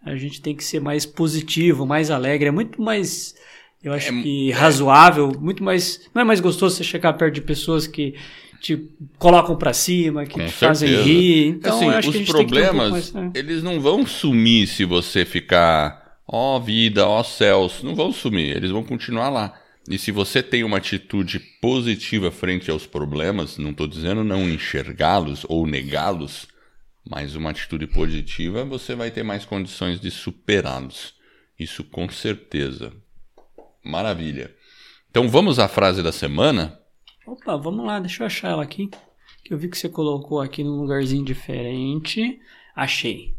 a 0.05 0.15
gente 0.15 0.43
tem 0.43 0.55
que 0.55 0.63
ser 0.63 0.79
mais 0.79 1.07
positivo, 1.07 1.87
mais 1.87 2.11
alegre, 2.11 2.49
é 2.49 2.53
muito 2.53 2.83
mais 2.83 3.35
eu 3.83 3.95
acho 3.95 4.13
é, 4.13 4.23
que 4.23 4.51
razoável, 4.51 5.33
muito 5.41 5.65
mais. 5.65 6.03
Não 6.15 6.21
é 6.23 6.25
mais 6.25 6.39
gostoso 6.39 6.77
você 6.77 6.85
chegar 6.85 7.15
perto 7.15 7.35
de 7.35 7.41
pessoas 7.41 7.87
que 7.87 8.15
te 8.61 8.91
colocam 9.19 9.57
para 9.57 9.73
cima, 9.73 10.25
que 10.25 10.35
te 10.35 10.51
certeza. 10.51 10.67
fazem 10.67 11.03
rir. 11.03 11.47
Então, 11.49 11.77
assim, 11.77 11.87
eu 11.87 11.91
acho 11.91 12.11
os 12.11 12.17
que 12.17 12.23
a 12.23 12.27
problemas, 12.27 12.87
um 12.87 12.91
mais, 12.91 13.13
né? 13.13 13.31
eles 13.35 13.63
não 13.63 13.81
vão 13.81 14.07
sumir 14.07 14.69
se 14.69 14.85
você 14.85 15.25
ficar, 15.25 16.02
ó 16.33 16.59
vida, 16.59 17.07
ó 17.07 17.23
céus, 17.23 17.83
não 17.83 17.95
vão 17.95 18.11
sumir, 18.11 18.57
eles 18.57 18.71
vão 18.71 18.83
continuar 18.83 19.29
lá. 19.29 19.61
E 19.87 19.99
se 19.99 20.11
você 20.11 20.43
tem 20.43 20.65
uma 20.65 20.79
atitude 20.79 21.39
positiva 21.61 22.31
frente 22.31 22.71
aos 22.71 22.87
problemas, 22.87 23.59
não 23.59 23.71
estou 23.71 23.87
dizendo 23.87 24.25
não 24.25 24.49
enxergá-los 24.49 25.45
ou 25.47 25.67
negá-los, 25.67 26.49
mas 27.05 27.35
uma 27.35 27.51
atitude 27.51 27.87
positiva, 27.87 28.65
você 28.65 28.95
vai 28.95 29.11
ter 29.11 29.23
mais 29.23 29.45
condições 29.45 30.01
de 30.01 30.11
superá-los. 30.11 31.15
Isso 31.59 31.85
com 31.85 32.09
certeza. 32.09 32.93
Maravilha. 33.85 34.55
Então 35.11 35.29
vamos 35.29 35.59
à 35.59 35.69
frase 35.69 36.03
da 36.03 36.13
semana? 36.13 36.81
Opa, 37.27 37.57
vamos 37.57 37.85
lá, 37.85 38.01
deixa 38.01 38.23
eu 38.23 38.27
achar 38.27 38.53
ela 38.53 38.63
aqui. 38.63 38.89
Que 39.45 39.53
eu 39.53 39.59
vi 39.59 39.69
que 39.69 39.77
você 39.77 39.89
colocou 39.89 40.41
aqui 40.41 40.65
num 40.65 40.81
lugarzinho 40.81 41.25
diferente. 41.25 42.41
Achei. 42.75 43.35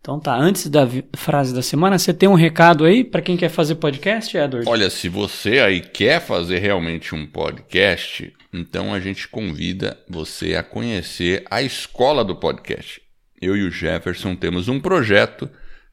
Então 0.00 0.18
tá, 0.18 0.34
antes 0.34 0.68
da 0.68 0.88
frase 1.16 1.54
da 1.54 1.60
semana, 1.60 1.98
você 1.98 2.14
tem 2.14 2.28
um 2.28 2.34
recado 2.34 2.84
aí 2.84 3.04
para 3.04 3.20
quem 3.20 3.36
quer 3.36 3.48
fazer 3.48 3.74
podcast, 3.74 4.36
Edward? 4.36 4.68
Olha, 4.68 4.88
se 4.88 5.08
você 5.08 5.58
aí 5.58 5.80
quer 5.80 6.20
fazer 6.20 6.58
realmente 6.58 7.14
um 7.14 7.26
podcast, 7.26 8.32
então 8.52 8.94
a 8.94 9.00
gente 9.00 9.28
convida 9.28 9.98
você 10.08 10.54
a 10.54 10.62
conhecer 10.62 11.44
a 11.50 11.60
escola 11.62 12.24
do 12.24 12.36
podcast. 12.36 13.02
Eu 13.40 13.56
e 13.56 13.62
o 13.62 13.70
Jefferson 13.70 14.34
temos 14.34 14.68
um 14.68 14.80
projeto 14.80 15.48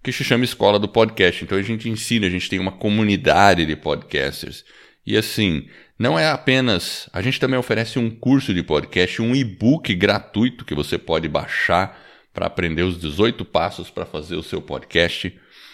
que 0.06 0.12
se 0.12 0.24
chama 0.24 0.46
Escola 0.46 0.80
do 0.80 0.88
Podcast. 0.88 1.44
Então 1.44 1.58
a 1.58 1.62
gente 1.63 1.89
ensina, 1.89 2.28
a 2.28 2.30
gente 2.30 2.48
tem 2.48 2.60
uma 2.60 2.72
comunidade 2.72 3.65
de 3.65 3.76
podcasters. 3.76 4.63
E 5.06 5.18
assim, 5.18 5.68
não 5.98 6.18
é 6.18 6.30
apenas. 6.30 7.10
A 7.12 7.22
gente 7.22 7.39
também 7.39 7.58
oferece 7.58 7.98
um 7.98 8.10
curso 8.10 8.54
de 8.54 8.62
podcast, 8.62 9.22
um 9.22 9.36
e-book 9.36 9.94
gratuito 9.96 10.63
que 10.63 10.76
você 10.76 10.98
pode 10.98 11.28
baixar 11.28 12.05
para 12.36 12.48
aprender 12.48 12.84
os 12.84 13.00
18 13.00 13.43
passos 13.45 13.89
para 13.89 14.06
fazer 14.06 14.36
o 14.36 14.43
seu 14.43 14.62
podcast. 14.62 15.34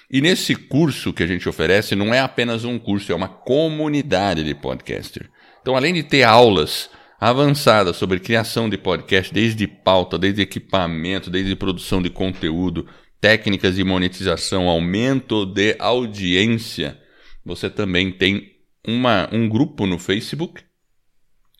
E 0.10 0.22
nesse 0.22 0.56
curso 0.56 1.12
que 1.12 1.24
a 1.24 1.28
gente 1.28 1.50
oferece, 1.50 1.96
não 1.96 2.14
é 2.14 2.20
apenas 2.20 2.64
um 2.64 2.78
curso, 2.78 3.12
é 3.12 3.16
uma 3.16 3.28
comunidade 3.28 4.44
de 4.44 4.54
podcaster. 4.54 5.30
Então, 5.62 5.76
além 5.76 5.94
de 5.94 6.04
ter 6.04 6.24
aulas 6.24 6.90
avançadas 7.20 7.98
sobre 7.98 8.20
criação 8.20 8.70
de 8.70 8.78
podcast, 8.78 9.34
desde 9.34 9.68
pauta, 9.68 10.18
desde 10.18 10.42
equipamento, 10.42 11.30
desde 11.30 11.56
produção 11.56 12.02
de 12.02 12.10
conteúdo, 12.10 12.88
técnicas 13.20 13.76
de 13.76 13.84
monetização, 13.84 14.70
aumento 14.70 15.46
de 15.46 15.76
audiência, 15.80 17.00
você 17.44 17.70
também 17.70 18.12
tem 18.12 18.52
uma, 18.88 19.28
um 19.32 19.50
grupo 19.50 19.88
no 19.88 19.98
Facebook 19.98 20.62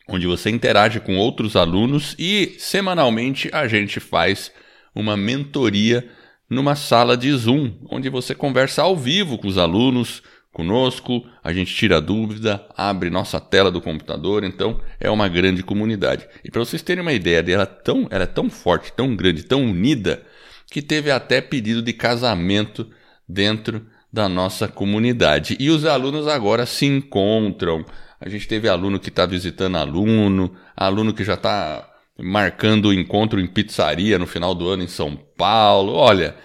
onde 0.08 0.26
você 0.26 0.50
interage 0.50 1.00
com 1.00 1.16
outros 1.16 1.56
alunos 1.56 2.14
e 2.18 2.56
semanalmente 2.58 3.48
a 3.52 3.66
gente 3.66 4.00
faz 4.00 4.52
uma 4.94 5.16
mentoria 5.16 6.08
numa 6.48 6.76
sala 6.76 7.16
de 7.16 7.32
Zoom, 7.32 7.72
onde 7.90 8.08
você 8.10 8.34
conversa 8.34 8.82
ao 8.82 8.96
vivo 8.96 9.38
com 9.38 9.48
os 9.48 9.56
alunos, 9.56 10.22
conosco, 10.52 11.26
a 11.42 11.52
gente 11.52 11.74
tira 11.74 12.00
dúvida, 12.00 12.64
abre 12.76 13.08
nossa 13.08 13.40
tela 13.40 13.70
do 13.70 13.80
computador, 13.80 14.44
então 14.44 14.80
é 15.00 15.10
uma 15.10 15.28
grande 15.28 15.62
comunidade. 15.62 16.28
E 16.44 16.50
para 16.50 16.60
vocês 16.60 16.82
terem 16.82 17.02
uma 17.02 17.12
ideia 17.12 17.42
dela, 17.42 17.64
tão, 17.64 18.06
ela 18.10 18.24
é 18.24 18.26
tão 18.26 18.50
forte, 18.50 18.92
tão 18.92 19.16
grande, 19.16 19.44
tão 19.44 19.64
unida, 19.64 20.22
que 20.70 20.82
teve 20.82 21.10
até 21.10 21.40
pedido 21.40 21.82
de 21.82 21.92
casamento 21.92 22.88
dentro 23.26 23.86
da 24.12 24.28
nossa 24.28 24.68
comunidade. 24.68 25.56
E 25.58 25.70
os 25.70 25.86
alunos 25.86 26.28
agora 26.28 26.66
se 26.66 26.84
encontram. 26.84 27.84
A 28.20 28.28
gente 28.28 28.46
teve 28.46 28.68
aluno 28.68 29.00
que 29.00 29.08
está 29.08 29.24
visitando 29.24 29.76
aluno, 29.78 30.54
aluno 30.76 31.14
que 31.14 31.24
já 31.24 31.34
está 31.34 31.88
marcando 32.18 32.86
o 32.86 32.94
encontro 32.94 33.40
em 33.40 33.46
pizzaria 33.46 34.18
no 34.18 34.26
final 34.26 34.54
do 34.54 34.68
ano 34.68 34.82
em 34.82 34.88
São 34.88 35.16
Paulo. 35.16 35.94
Olha, 35.94 36.36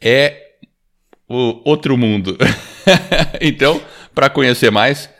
é 0.00 0.56
o 1.28 1.60
outro 1.64 1.96
mundo. 1.96 2.36
então, 3.40 3.80
para 4.14 4.30
conhecer 4.30 4.70
mais, 4.70 5.10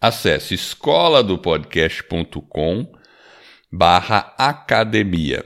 acesse 0.00 0.54
escola 0.54 1.22
do 1.22 1.38
podcast.com 1.38 2.92
barra 3.70 4.34
academia. 4.38 5.44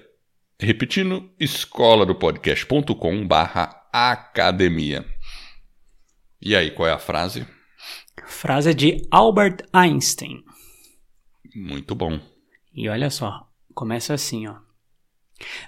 Repetindo, 0.61 1.31
escola 1.40 2.07
do 2.07 2.14
podcast.com 2.14 3.26
barra 3.26 3.88
academia. 3.92 5.05
E 6.40 6.55
aí, 6.55 6.70
qual 6.70 6.88
é 6.88 6.92
a 6.92 6.98
frase? 6.98 7.46
Frase 8.26 8.74
de 8.74 9.07
Albert 9.11 9.66
Einstein. 9.72 10.42
Muito 11.55 11.94
bom. 11.94 12.20
E 12.74 12.88
olha 12.88 13.11
só, 13.11 13.52
começa 13.75 14.15
assim, 14.15 14.47
ó. 14.47 14.57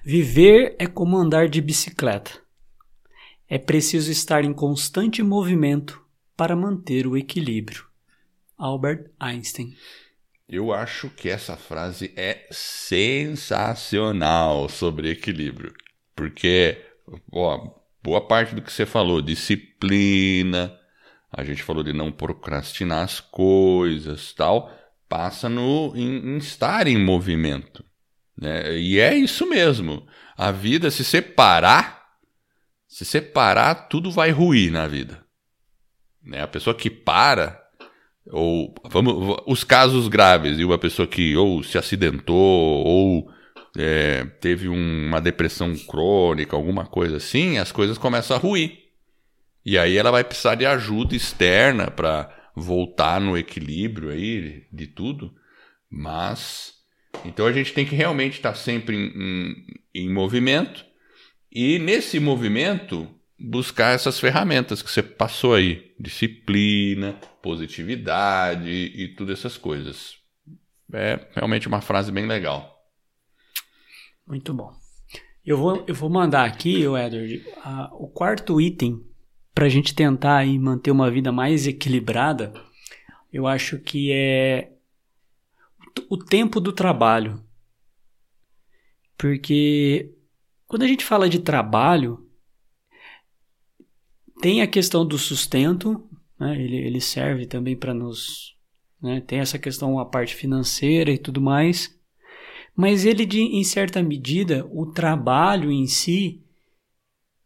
Viver 0.05 0.77
é 0.79 0.87
como 0.87 1.17
andar 1.17 1.49
de 1.49 1.61
bicicleta. 1.61 2.31
É 3.49 3.59
preciso 3.59 4.11
estar 4.11 4.45
em 4.45 4.53
constante 4.53 5.23
movimento 5.23 6.03
para 6.37 6.57
manter 6.57 7.07
o 7.07 7.17
equilíbrio. 7.17 7.85
Albert 8.57 9.11
Einstein. 9.19 9.77
Eu 10.49 10.73
acho 10.73 11.11
que 11.11 11.29
essa 11.29 11.57
frase 11.57 12.12
é 12.17 12.47
sensacional 12.51 12.99
sobre 14.69 15.11
equilíbrio. 15.11 15.73
Porque, 16.14 16.81
ó, 17.33 17.71
boa 18.03 18.21
parte 18.21 18.55
do 18.55 18.62
que 18.62 18.73
você 18.73 18.87
falou, 18.87 19.21
disciplina, 19.21 20.79
a 21.33 21.43
gente 21.43 21.62
falou 21.62 21.83
de 21.83 21.93
não 21.93 22.12
procrastinar 22.12 23.03
as 23.03 23.19
coisas, 23.21 24.33
tal, 24.33 24.71
passa 25.09 25.49
no 25.49 25.93
em, 25.97 26.35
em 26.35 26.37
estar 26.37 26.87
em 26.87 27.03
movimento, 27.03 27.85
né? 28.37 28.77
E 28.79 28.99
é 28.99 29.14
isso 29.14 29.49
mesmo. 29.49 30.07
A 30.37 30.51
vida 30.51 30.90
se 30.90 31.05
separar, 31.05 32.05
se 32.88 33.05
separar, 33.05 33.88
tudo 33.88 34.11
vai 34.11 34.31
ruir 34.31 34.70
na 34.70 34.87
vida. 34.87 35.25
Né? 36.23 36.42
A 36.42 36.49
pessoa 36.49 36.75
que 36.75 36.90
para 36.90 37.62
ou 38.31 38.75
vamos 38.85 39.37
os 39.47 39.64
casos 39.64 40.09
graves 40.09 40.59
e 40.59 40.64
uma 40.64 40.79
pessoa 40.79 41.07
que 41.07 41.37
ou 41.37 41.62
se 41.62 41.77
acidentou 41.77 42.35
ou 42.85 43.31
é, 43.77 44.25
teve 44.40 44.68
um, 44.68 45.07
uma 45.09 45.20
depressão 45.20 45.77
crônica, 45.77 46.57
alguma 46.57 46.87
coisa 46.87 47.18
assim, 47.18 47.59
as 47.59 47.70
coisas 47.70 47.99
começam 47.99 48.37
a 48.37 48.40
ruir. 48.40 48.79
E 49.64 49.79
aí 49.79 49.97
ela 49.97 50.11
vai 50.11 50.25
precisar 50.25 50.55
de 50.55 50.66
ajuda 50.66 51.16
externa 51.16 51.90
para 51.90 52.31
voltar 52.55 53.20
no 53.20 53.37
equilíbrio 53.37 54.11
aí 54.11 54.66
de 54.73 54.87
tudo. 54.87 55.35
Mas 55.90 56.73
então 57.24 57.46
a 57.46 57.53
gente 57.53 57.72
tem 57.72 57.85
que 57.85 57.94
realmente 57.94 58.35
estar 58.35 58.50
tá 58.50 58.55
sempre 58.55 58.96
em, 58.96 59.12
em, 59.14 60.07
em 60.07 60.12
movimento 60.12 60.85
e 61.53 61.79
nesse 61.79 62.18
movimento 62.18 63.09
buscar 63.38 63.94
essas 63.94 64.18
ferramentas 64.18 64.83
que 64.83 64.90
você 64.90 65.03
passou 65.03 65.55
aí, 65.55 65.92
disciplina, 65.98 67.14
positividade 67.42 68.70
e 68.70 69.09
tudo 69.14 69.33
essas 69.33 69.57
coisas. 69.57 70.16
É 70.92 71.29
realmente 71.33 71.68
uma 71.68 71.81
frase 71.81 72.11
bem 72.12 72.27
legal. 72.27 72.74
Muito 74.27 74.55
bom. 74.55 74.72
Eu 75.44 75.59
vou, 75.59 75.85
eu 75.87 75.94
vou 75.94 76.09
mandar 76.09 76.44
aqui, 76.44 76.85
Edward, 76.85 77.44
a, 77.62 77.90
o 77.92 78.09
quarto 78.09 78.61
item 78.61 79.05
para 79.55 79.66
a 79.66 79.68
gente 79.68 79.94
tentar 79.94 80.38
aí 80.38 80.59
manter 80.59 80.90
uma 80.90 81.11
vida 81.11 81.31
mais 81.31 81.66
equilibrada. 81.66 82.53
Eu 83.33 83.46
acho 83.46 83.79
que 83.79 84.11
é 84.11 84.72
o 86.09 86.16
tempo 86.16 86.61
do 86.61 86.72
trabalho. 86.72 87.42
Porque 89.16 90.14
quando 90.66 90.83
a 90.83 90.87
gente 90.87 91.04
fala 91.04 91.28
de 91.28 91.38
trabalho, 91.38 92.28
tem 94.40 94.61
a 94.61 94.66
questão 94.66 95.07
do 95.07 95.16
sustento, 95.18 96.09
né? 96.38 96.61
ele, 96.61 96.76
ele 96.76 97.00
serve 97.00 97.46
também 97.46 97.76
para 97.76 97.94
nos. 97.94 98.57
Né? 99.00 99.20
Tem 99.20 99.38
essa 99.38 99.59
questão, 99.59 99.98
a 99.98 100.04
parte 100.04 100.35
financeira 100.35 101.11
e 101.11 101.18
tudo 101.18 101.40
mais. 101.40 101.98
Mas 102.76 103.04
ele, 103.04 103.24
de, 103.24 103.40
em 103.40 103.62
certa 103.62 104.02
medida, 104.02 104.66
o 104.70 104.87
trabalho 104.87 105.70
em 105.70 105.87
si, 105.87 106.42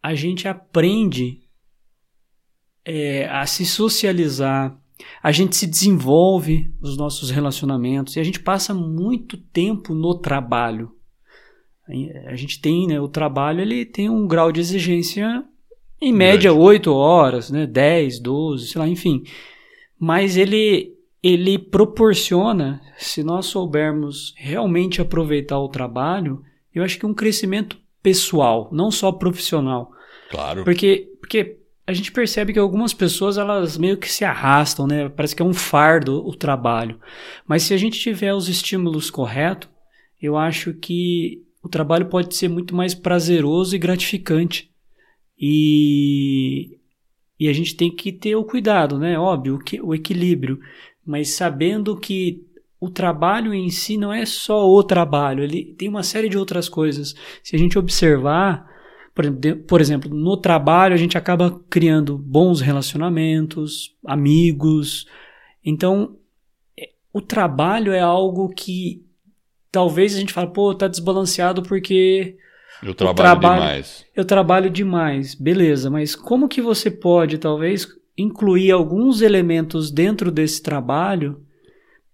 a 0.02 0.14
gente 0.14 0.48
aprende 0.48 1.42
é, 2.84 3.28
a 3.28 3.46
se 3.46 3.66
socializar, 3.66 4.80
a 5.22 5.32
gente 5.32 5.56
se 5.56 5.66
desenvolve 5.66 6.72
os 6.80 6.96
nossos 6.96 7.30
relacionamentos 7.30 8.16
e 8.16 8.20
a 8.20 8.24
gente 8.24 8.40
passa 8.40 8.74
muito 8.74 9.36
tempo 9.36 9.94
no 9.94 10.14
trabalho. 10.14 10.92
A 12.26 12.36
gente 12.36 12.60
tem, 12.60 12.86
né, 12.86 13.00
o 13.00 13.08
trabalho 13.08 13.60
ele 13.60 13.84
tem 13.86 14.10
um 14.10 14.26
grau 14.26 14.52
de 14.52 14.60
exigência 14.60 15.42
em 16.00 16.12
média 16.12 16.52
oito 16.52 16.92
horas, 16.92 17.50
né, 17.50 17.66
10, 17.66 18.20
12, 18.20 18.66
sei 18.68 18.78
lá, 18.78 18.88
enfim. 18.88 19.22
Mas 19.98 20.36
ele 20.36 20.94
ele 21.22 21.58
proporciona, 21.58 22.80
se 22.96 23.24
nós 23.24 23.46
soubermos 23.46 24.32
realmente 24.36 25.00
aproveitar 25.00 25.58
o 25.58 25.68
trabalho, 25.68 26.42
eu 26.72 26.84
acho 26.84 26.98
que 26.98 27.06
um 27.06 27.14
crescimento 27.14 27.76
pessoal, 28.02 28.68
não 28.72 28.90
só 28.90 29.10
profissional. 29.10 29.90
Claro. 30.30 30.62
Porque, 30.64 31.08
porque 31.20 31.58
a 31.88 31.92
gente 31.94 32.12
percebe 32.12 32.52
que 32.52 32.58
algumas 32.58 32.92
pessoas 32.92 33.38
elas 33.38 33.78
meio 33.78 33.96
que 33.96 34.12
se 34.12 34.22
arrastam, 34.22 34.86
né? 34.86 35.08
Parece 35.08 35.34
que 35.34 35.40
é 35.40 35.44
um 35.44 35.54
fardo 35.54 36.22
o 36.26 36.34
trabalho. 36.34 37.00
Mas 37.46 37.62
se 37.62 37.72
a 37.72 37.78
gente 37.78 37.98
tiver 37.98 38.34
os 38.34 38.46
estímulos 38.46 39.10
corretos, 39.10 39.70
eu 40.20 40.36
acho 40.36 40.74
que 40.74 41.42
o 41.62 41.68
trabalho 41.68 42.06
pode 42.06 42.34
ser 42.34 42.48
muito 42.48 42.76
mais 42.76 42.94
prazeroso 42.94 43.74
e 43.74 43.78
gratificante. 43.78 44.70
E, 45.40 46.78
e 47.40 47.48
a 47.48 47.52
gente 47.54 47.74
tem 47.74 47.90
que 47.90 48.12
ter 48.12 48.36
o 48.36 48.44
cuidado, 48.44 48.98
né? 48.98 49.18
Óbvio, 49.18 49.54
o, 49.54 49.58
que, 49.58 49.80
o 49.80 49.94
equilíbrio 49.94 50.60
mas 51.08 51.30
sabendo 51.30 51.96
que 51.96 52.44
o 52.78 52.90
trabalho 52.90 53.54
em 53.54 53.70
si 53.70 53.96
não 53.96 54.12
é 54.12 54.26
só 54.26 54.68
o 54.68 54.84
trabalho, 54.84 55.42
ele 55.42 55.74
tem 55.78 55.88
uma 55.88 56.02
série 56.02 56.28
de 56.28 56.36
outras 56.36 56.68
coisas. 56.68 57.14
Se 57.42 57.56
a 57.56 57.58
gente 57.58 57.78
observar, 57.78 58.68
por 59.18 59.24
exemplo, 59.24 59.64
por 59.64 59.80
exemplo, 59.80 60.14
no 60.14 60.36
trabalho 60.36 60.94
a 60.94 60.96
gente 60.96 61.18
acaba 61.18 61.60
criando 61.68 62.16
bons 62.16 62.60
relacionamentos, 62.60 63.96
amigos. 64.06 65.08
Então, 65.64 66.16
é, 66.78 66.90
o 67.12 67.20
trabalho 67.20 67.90
é 67.92 67.98
algo 67.98 68.48
que 68.48 69.04
talvez 69.72 70.14
a 70.14 70.20
gente 70.20 70.32
fale, 70.32 70.52
pô, 70.52 70.72
tá 70.72 70.86
desbalanceado 70.86 71.64
porque 71.64 72.36
eu 72.80 72.94
trabalho, 72.94 73.16
trabalho 73.16 73.60
demais. 73.60 74.06
Eu 74.14 74.24
trabalho 74.24 74.70
demais, 74.70 75.34
beleza, 75.34 75.90
mas 75.90 76.14
como 76.14 76.48
que 76.48 76.62
você 76.62 76.88
pode 76.88 77.38
talvez 77.38 77.88
incluir 78.16 78.70
alguns 78.70 79.20
elementos 79.20 79.90
dentro 79.90 80.30
desse 80.30 80.62
trabalho 80.62 81.42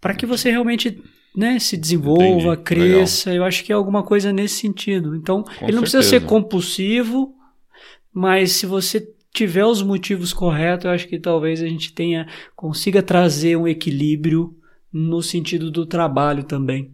para 0.00 0.14
que 0.14 0.24
você 0.24 0.50
realmente 0.50 1.02
né, 1.36 1.58
se 1.58 1.76
desenvolva, 1.76 2.52
Entendi. 2.52 2.62
cresça. 2.62 3.30
Legal. 3.30 3.44
Eu 3.44 3.48
acho 3.48 3.64
que 3.64 3.72
é 3.72 3.74
alguma 3.74 4.02
coisa 4.02 4.32
nesse 4.32 4.56
sentido. 4.60 5.16
Então, 5.16 5.42
Com 5.42 5.66
ele 5.66 5.76
não 5.76 5.84
certeza. 5.86 5.98
precisa 5.98 6.02
ser 6.02 6.20
compulsivo, 6.26 7.34
mas 8.12 8.52
se 8.52 8.66
você 8.66 9.08
tiver 9.32 9.64
os 9.64 9.82
motivos 9.82 10.32
corretos, 10.32 10.84
eu 10.84 10.92
acho 10.92 11.08
que 11.08 11.18
talvez 11.18 11.60
a 11.60 11.66
gente 11.66 11.92
tenha 11.92 12.28
consiga 12.54 13.02
trazer 13.02 13.56
um 13.56 13.66
equilíbrio 13.66 14.56
no 14.92 15.20
sentido 15.22 15.72
do 15.72 15.84
trabalho 15.84 16.44
também. 16.44 16.92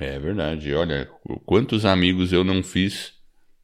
É 0.00 0.18
verdade. 0.18 0.72
Olha, 0.72 1.08
quantos 1.44 1.84
amigos 1.84 2.32
eu 2.32 2.42
não 2.42 2.62
fiz 2.62 3.12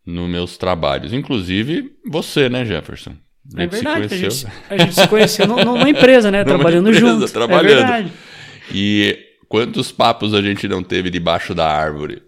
nos 0.04 0.28
meus 0.28 0.58
trabalhos, 0.58 1.14
inclusive 1.14 1.92
você, 2.06 2.50
né, 2.50 2.64
Jefferson? 2.64 3.14
É 3.56 3.66
verdade, 3.66 4.04
a 4.04 4.16
gente, 4.16 4.46
a 4.68 4.76
gente 4.76 4.94
se 4.94 5.08
conheceu 5.08 5.46
numa 5.46 5.88
empresa, 5.88 6.30
né? 6.30 6.44
trabalhando 6.44 6.90
empresa, 6.90 7.06
junto. 7.06 7.24
É 7.24 7.28
trabalhando. 7.28 7.70
É 7.70 7.74
verdade. 7.76 8.12
E 8.72 9.18
quantos 9.50 9.90
papos 9.90 10.32
a 10.32 10.40
gente 10.40 10.68
não 10.68 10.80
teve 10.80 11.10
debaixo 11.10 11.54
da 11.54 11.66
árvore? 11.66 12.22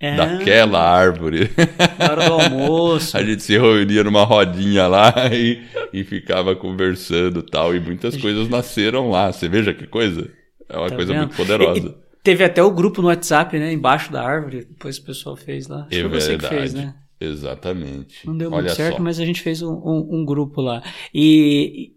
É. 0.00 0.16
Daquela 0.16 0.80
árvore. 0.80 1.50
Na 1.98 2.10
hora 2.10 2.26
do 2.26 2.32
almoço. 2.32 3.14
a 3.16 3.22
gente 3.22 3.42
se 3.42 3.56
reunia 3.56 4.02
numa 4.02 4.24
rodinha 4.24 4.88
lá 4.88 5.12
e, 5.30 5.62
e 5.92 6.02
ficava 6.02 6.56
conversando 6.56 7.42
tal. 7.42 7.76
E 7.76 7.78
muitas 7.78 8.16
coisas 8.16 8.48
nasceram 8.48 9.10
lá. 9.10 9.30
Você 9.30 9.48
veja 9.48 9.72
que 9.72 9.86
coisa. 9.86 10.28
É 10.68 10.76
uma 10.76 10.88
tá 10.88 10.96
coisa 10.96 11.12
vendo? 11.12 11.20
muito 11.20 11.36
poderosa. 11.36 11.88
E, 11.88 11.94
teve 12.24 12.42
até 12.42 12.60
o 12.62 12.70
grupo 12.72 13.00
no 13.00 13.08
WhatsApp, 13.08 13.56
né? 13.58 13.72
Embaixo 13.72 14.10
da 14.10 14.22
árvore. 14.22 14.64
Depois 14.64 14.96
o 14.96 15.04
pessoal 15.04 15.36
fez 15.36 15.68
lá. 15.68 15.86
Acho 15.88 16.00
é 16.00 16.08
você 16.08 16.36
que 16.36 16.46
fez, 16.46 16.74
né? 16.74 16.94
Exatamente. 17.20 18.26
Não 18.26 18.36
deu 18.36 18.50
muito 18.50 18.64
Olha 18.64 18.74
certo, 18.74 18.96
só. 18.96 19.02
mas 19.02 19.20
a 19.20 19.24
gente 19.24 19.40
fez 19.40 19.62
um, 19.62 19.72
um, 19.72 20.08
um 20.10 20.24
grupo 20.24 20.60
lá. 20.60 20.82
E, 21.14 21.92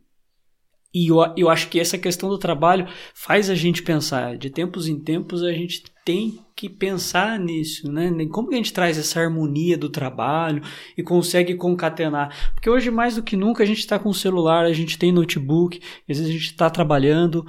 e 0.95 1.08
eu, 1.08 1.17
eu 1.36 1.49
acho 1.49 1.67
que 1.67 1.77
essa 1.77 1.97
questão 1.97 2.29
do 2.29 2.38
trabalho 2.38 2.88
faz 3.13 3.49
a 3.49 3.53
gente 3.53 3.84
pensar. 3.84 4.38
De 4.38 4.49
tempos 4.49 4.88
em 4.88 4.97
tempos 4.97 5.43
a 5.43 5.51
gente 5.51 5.84
tem 6.05 6.39
que 6.55 6.69
pensar 6.69 7.38
nisso, 7.38 7.91
né? 7.91 8.10
Como 8.31 8.47
que 8.47 8.53
a 8.53 8.58
gente 8.58 8.71
traz 8.71 8.97
essa 8.97 9.19
harmonia 9.19 9.77
do 9.77 9.89
trabalho 9.89 10.63
e 10.97 11.03
consegue 11.03 11.53
concatenar? 11.55 12.53
Porque 12.53 12.69
hoje, 12.69 12.89
mais 12.89 13.15
do 13.15 13.23
que 13.23 13.36
nunca, 13.36 13.62
a 13.62 13.65
gente 13.65 13.79
está 13.79 13.99
com 13.99 14.13
celular, 14.13 14.63
a 14.63 14.71
gente 14.71 14.97
tem 14.97 15.12
notebook, 15.12 15.81
às 16.10 16.17
vezes 16.17 16.27
a 16.29 16.31
gente 16.31 16.45
está 16.45 16.69
trabalhando. 16.69 17.45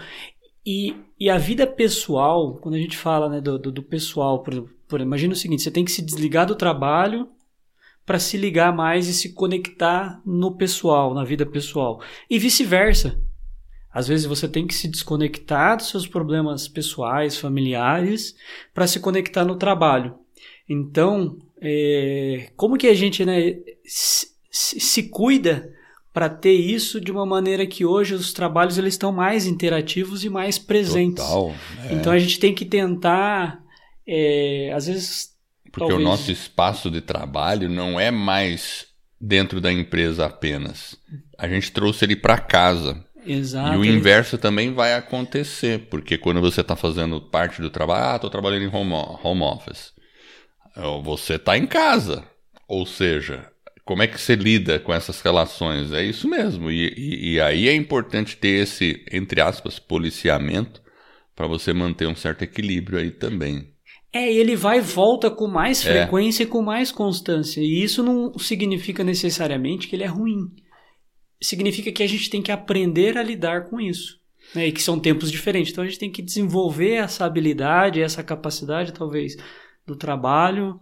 E, 0.67 0.97
e 1.21 1.31
a 1.31 1.39
vida 1.39 1.69
pessoal, 1.69 2.57
quando 2.57 2.75
a 2.75 2.81
gente 2.81 2.97
fala 2.97 3.29
né, 3.29 3.41
do, 3.41 3.57
do, 3.61 3.71
do 3.71 3.83
pessoal, 3.85 4.43
por, 4.43 4.69
por, 4.89 5.01
imagina 5.01 5.35
o 5.35 5.37
seguinte: 5.37 5.63
você 5.63 5.71
tem 5.71 5.85
que 5.85 5.93
se 5.93 6.03
desligar 6.03 6.47
do 6.47 6.57
trabalho 6.57 7.29
para 8.05 8.19
se 8.19 8.37
ligar 8.37 8.75
mais 8.75 9.07
e 9.07 9.15
se 9.15 9.35
conectar 9.35 10.21
no 10.27 10.57
pessoal, 10.57 11.15
na 11.15 11.23
vida 11.23 11.47
pessoal. 11.47 12.01
E 12.29 12.41
vice-versa. 12.41 13.25
Às 13.97 14.09
vezes 14.09 14.27
você 14.27 14.47
tem 14.47 14.67
que 14.67 14.75
se 14.75 14.89
desconectar 14.89 15.79
dos 15.79 15.89
seus 15.89 16.07
problemas 16.07 16.69
pessoais, 16.69 17.39
familiares, 17.39 18.37
para 18.75 18.87
se 18.87 19.01
conectar 19.01 19.43
no 19.43 19.57
trabalho. 19.57 20.17
Então, 20.69 21.39
é, 21.63 22.51
como 22.57 22.77
que 22.77 22.89
a 22.89 22.93
gente 22.93 23.25
né, 23.25 23.55
se, 23.87 24.29
se 24.51 25.05
cuida 25.05 25.73
para 26.13 26.29
ter 26.29 26.53
isso 26.53 27.01
de 27.01 27.11
uma 27.11 27.25
maneira 27.25 27.67
que 27.67 27.87
hoje 27.87 28.13
os 28.13 28.35
trabalhos 28.35 28.77
eles 28.77 28.93
estão 28.93 29.11
mais 29.13 29.47
interativos 29.47 30.25
e 30.25 30.29
mais 30.29 30.59
presentes. 30.59 31.25
Total, 31.25 31.55
é. 31.89 31.95
Então 31.95 32.13
a 32.13 32.19
gente 32.19 32.39
tem 32.39 32.55
que 32.55 32.67
tentar, 32.67 33.63
é, 34.07 34.75
às 34.75 34.89
vezes. 34.89 35.31
Porque 35.73 35.89
talvez... 35.89 36.01
o 36.01 36.03
nosso 36.03 36.31
espaço 36.31 36.91
de 36.91 37.01
trabalho 37.01 37.71
não 37.71 37.99
é 37.99 38.11
mais 38.11 38.89
dentro 39.19 39.59
da 39.59 39.73
empresa 39.73 40.27
apenas. 40.27 40.99
A 41.39 41.49
gente 41.49 41.73
trouxe 41.73 42.05
ele 42.05 42.17
para 42.17 42.37
casa. 42.37 43.06
Exato. 43.27 43.75
E 43.75 43.79
o 43.79 43.85
inverso 43.85 44.39
também 44.39 44.73
vai 44.73 44.95
acontecer, 44.95 45.87
porque 45.91 46.17
quando 46.17 46.41
você 46.41 46.61
está 46.61 46.77
fazendo 46.77 47.21
parte 47.21 47.61
do 47.61 47.71
trabalho, 47.71 48.13
ah, 48.13 48.17
estou 48.17 48.31
trabalhando 48.31 48.65
em 48.65 48.75
home, 48.75 48.93
home 49.23 49.43
office. 49.43 49.93
Você 51.03 51.35
está 51.35 51.57
em 51.57 51.67
casa. 51.67 52.25
Ou 52.69 52.85
seja, 52.85 53.51
como 53.85 54.03
é 54.03 54.07
que 54.07 54.21
você 54.21 54.35
lida 54.35 54.79
com 54.79 54.93
essas 54.93 55.21
relações? 55.21 55.93
É 55.93 56.03
isso 56.03 56.29
mesmo. 56.29 56.71
E, 56.71 56.93
e, 56.97 57.33
e 57.35 57.41
aí 57.41 57.69
é 57.69 57.75
importante 57.75 58.37
ter 58.37 58.63
esse, 58.63 59.05
entre 59.11 59.41
aspas, 59.41 59.79
policiamento 59.79 60.83
para 61.35 61.47
você 61.47 61.73
manter 61.73 62.07
um 62.07 62.17
certo 62.17 62.43
equilíbrio 62.43 62.99
aí 62.99 63.11
também. 63.11 63.69
É, 64.13 64.33
ele 64.33 64.57
vai 64.57 64.79
e 64.79 64.81
volta 64.81 65.31
com 65.31 65.47
mais 65.47 65.85
é. 65.85 65.93
frequência 65.93 66.43
é. 66.43 66.47
e 66.47 66.49
com 66.49 66.63
mais 66.63 66.91
constância. 66.91 67.61
E 67.61 67.83
isso 67.83 68.03
não 68.03 68.37
significa 68.39 69.05
necessariamente 69.05 69.87
que 69.89 69.95
ele 69.95 70.05
é 70.05 70.09
ruim. 70.09 70.51
Significa 71.41 71.93
que 71.93 72.03
a 72.03 72.07
gente 72.07 72.31
tem 72.31 72.43
que 72.43 72.53
aprender 72.53 73.17
a 73.17 73.23
lidar 73.23 73.69
com 73.69 73.81
isso. 73.81 74.21
Né? 74.55 74.69
E 74.69 74.73
que 74.73 74.83
são 74.83 74.99
tempos 74.99 75.31
diferentes. 75.31 75.73
Então 75.73 75.85
a 75.85 75.87
gente 75.87 75.99
tem 75.99 76.11
que 76.11 76.23
desenvolver 76.23 76.93
essa 76.93 77.25
habilidade, 77.25 78.01
essa 78.01 78.23
capacidade, 78.23 78.93
talvez, 78.93 79.37
do 79.87 79.97
trabalho 79.97 80.81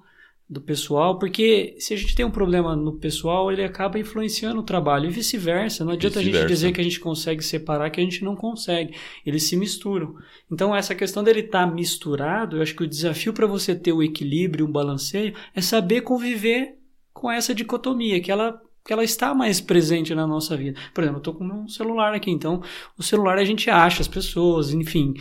do 0.48 0.60
pessoal, 0.60 1.18
porque 1.18 1.74
se 1.78 1.94
a 1.94 1.96
gente 1.96 2.14
tem 2.14 2.24
um 2.24 2.30
problema 2.30 2.76
no 2.76 2.98
pessoal, 2.98 3.50
ele 3.50 3.64
acaba 3.64 3.98
influenciando 3.98 4.60
o 4.60 4.64
trabalho 4.64 5.06
e 5.06 5.12
vice-versa. 5.12 5.84
Não 5.84 5.92
adianta 5.92 6.20
vice 6.20 6.30
a 6.30 6.40
gente 6.40 6.48
dizer 6.48 6.72
que 6.72 6.80
a 6.80 6.84
gente 6.84 7.00
consegue 7.00 7.42
separar, 7.42 7.90
que 7.90 8.00
a 8.00 8.04
gente 8.04 8.22
não 8.22 8.36
consegue. 8.36 8.94
Eles 9.24 9.44
se 9.44 9.56
misturam. 9.56 10.14
Então, 10.52 10.76
essa 10.76 10.94
questão 10.94 11.24
dele 11.24 11.40
estar 11.40 11.66
tá 11.66 11.74
misturado, 11.74 12.56
eu 12.56 12.62
acho 12.62 12.74
que 12.74 12.82
o 12.82 12.88
desafio 12.88 13.32
para 13.32 13.46
você 13.46 13.74
ter 13.74 13.92
o 13.92 14.02
equilíbrio, 14.02 14.66
um 14.66 14.70
balanceio, 14.70 15.34
é 15.54 15.62
saber 15.62 16.02
conviver 16.02 16.76
com 17.12 17.30
essa 17.30 17.54
dicotomia, 17.54 18.20
que 18.20 18.30
ela 18.30 18.60
que 18.84 18.92
ela 18.92 19.02
está 19.02 19.34
mais 19.34 19.62
presente 19.62 20.14
na 20.14 20.26
nossa 20.26 20.54
vida. 20.56 20.78
Por 20.92 21.02
exemplo, 21.02 21.16
eu 21.16 21.20
estou 21.20 21.34
com 21.34 21.44
um 21.44 21.66
celular 21.66 22.12
aqui, 22.12 22.30
então 22.30 22.62
o 22.98 23.02
celular 23.02 23.38
a 23.38 23.44
gente 23.44 23.70
acha 23.70 24.02
as 24.02 24.08
pessoas, 24.08 24.74
enfim. 24.74 25.14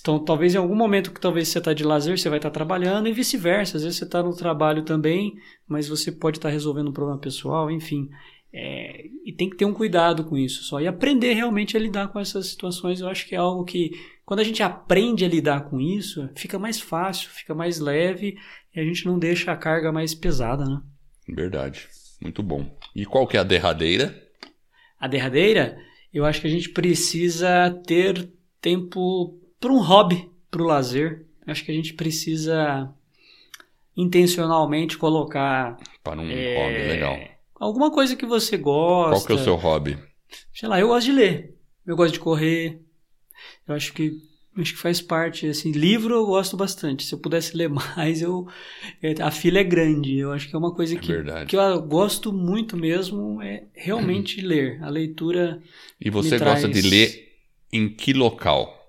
Então, 0.00 0.18
talvez 0.18 0.54
em 0.54 0.58
algum 0.58 0.74
momento 0.74 1.12
que 1.12 1.20
talvez 1.20 1.46
você 1.48 1.58
está 1.58 1.72
de 1.72 1.84
lazer, 1.84 2.18
você 2.18 2.28
vai 2.28 2.38
estar 2.38 2.50
tá 2.50 2.54
trabalhando 2.54 3.08
e 3.08 3.12
vice-versa. 3.12 3.76
Às 3.76 3.84
vezes 3.84 3.98
você 3.98 4.04
está 4.04 4.20
no 4.20 4.34
trabalho 4.34 4.82
também, 4.82 5.32
mas 5.68 5.88
você 5.88 6.10
pode 6.10 6.38
estar 6.38 6.48
tá 6.48 6.52
resolvendo 6.52 6.88
um 6.88 6.92
problema 6.92 7.20
pessoal, 7.20 7.70
enfim. 7.70 8.08
É, 8.52 9.06
e 9.24 9.32
tem 9.32 9.48
que 9.48 9.56
ter 9.56 9.64
um 9.64 9.72
cuidado 9.72 10.24
com 10.24 10.36
isso 10.36 10.64
só. 10.64 10.80
E 10.80 10.86
aprender 10.88 11.34
realmente 11.34 11.76
a 11.76 11.80
lidar 11.80 12.08
com 12.08 12.18
essas 12.18 12.48
situações, 12.48 13.00
eu 13.00 13.08
acho 13.08 13.28
que 13.28 13.36
é 13.36 13.38
algo 13.38 13.64
que, 13.64 13.92
quando 14.24 14.40
a 14.40 14.44
gente 14.44 14.60
aprende 14.60 15.24
a 15.24 15.28
lidar 15.28 15.68
com 15.70 15.80
isso, 15.80 16.28
fica 16.34 16.58
mais 16.58 16.80
fácil, 16.80 17.30
fica 17.30 17.54
mais 17.54 17.78
leve 17.78 18.36
e 18.74 18.80
a 18.80 18.84
gente 18.84 19.06
não 19.06 19.20
deixa 19.20 19.52
a 19.52 19.56
carga 19.56 19.92
mais 19.92 20.14
pesada, 20.14 20.64
né? 20.64 20.80
Verdade. 21.28 21.88
Muito 22.20 22.42
bom. 22.42 22.66
E 22.94 23.04
qual 23.04 23.26
que 23.26 23.36
é 23.36 23.40
a 23.40 23.44
derradeira? 23.44 24.22
A 24.98 25.08
derradeira, 25.08 25.76
eu 26.12 26.24
acho 26.24 26.40
que 26.40 26.46
a 26.46 26.50
gente 26.50 26.70
precisa 26.70 27.70
ter 27.86 28.30
tempo 28.60 29.40
para 29.58 29.72
um 29.72 29.80
hobby, 29.80 30.30
para 30.50 30.62
o 30.62 30.66
lazer. 30.66 31.26
Eu 31.46 31.52
acho 31.52 31.64
que 31.64 31.72
a 31.72 31.74
gente 31.74 31.94
precisa 31.94 32.92
intencionalmente 33.96 34.96
colocar 34.96 35.76
para 36.02 36.20
um 36.20 36.30
é, 36.30 36.56
hobby 36.56 36.88
legal. 36.88 37.18
Alguma 37.54 37.90
coisa 37.90 38.16
que 38.16 38.26
você 38.26 38.56
gosta. 38.56 39.16
Qual 39.16 39.26
que 39.26 39.32
é 39.32 39.34
o 39.34 39.44
seu 39.44 39.56
hobby? 39.56 39.98
Sei 40.52 40.68
lá, 40.68 40.78
eu 40.80 40.88
gosto 40.88 41.06
de 41.06 41.12
ler. 41.12 41.54
Eu 41.86 41.96
gosto 41.96 42.14
de 42.14 42.20
correr. 42.20 42.80
Eu 43.66 43.74
acho 43.74 43.92
que 43.92 44.12
acho 44.56 44.72
que 44.74 44.78
faz 44.78 45.00
parte, 45.00 45.46
assim, 45.46 45.72
livro 45.72 46.14
eu 46.14 46.26
gosto 46.26 46.56
bastante. 46.56 47.04
Se 47.04 47.14
eu 47.14 47.18
pudesse 47.18 47.56
ler 47.56 47.68
mais, 47.96 48.22
eu 48.22 48.46
a 49.20 49.30
fila 49.30 49.58
é 49.58 49.64
grande. 49.64 50.16
Eu 50.16 50.32
acho 50.32 50.48
que 50.48 50.54
é 50.54 50.58
uma 50.58 50.74
coisa 50.74 50.94
é 50.94 50.98
que, 50.98 51.12
que 51.48 51.56
eu 51.56 51.82
gosto 51.82 52.32
muito 52.32 52.76
mesmo 52.76 53.42
é 53.42 53.66
realmente 53.74 54.40
uhum. 54.40 54.46
ler. 54.48 54.82
A 54.82 54.88
leitura 54.88 55.62
E 56.00 56.10
você 56.10 56.38
gosta 56.38 56.68
traz... 56.68 56.82
de 56.82 56.88
ler 56.88 57.28
em 57.72 57.88
que 57.88 58.12
local? 58.12 58.80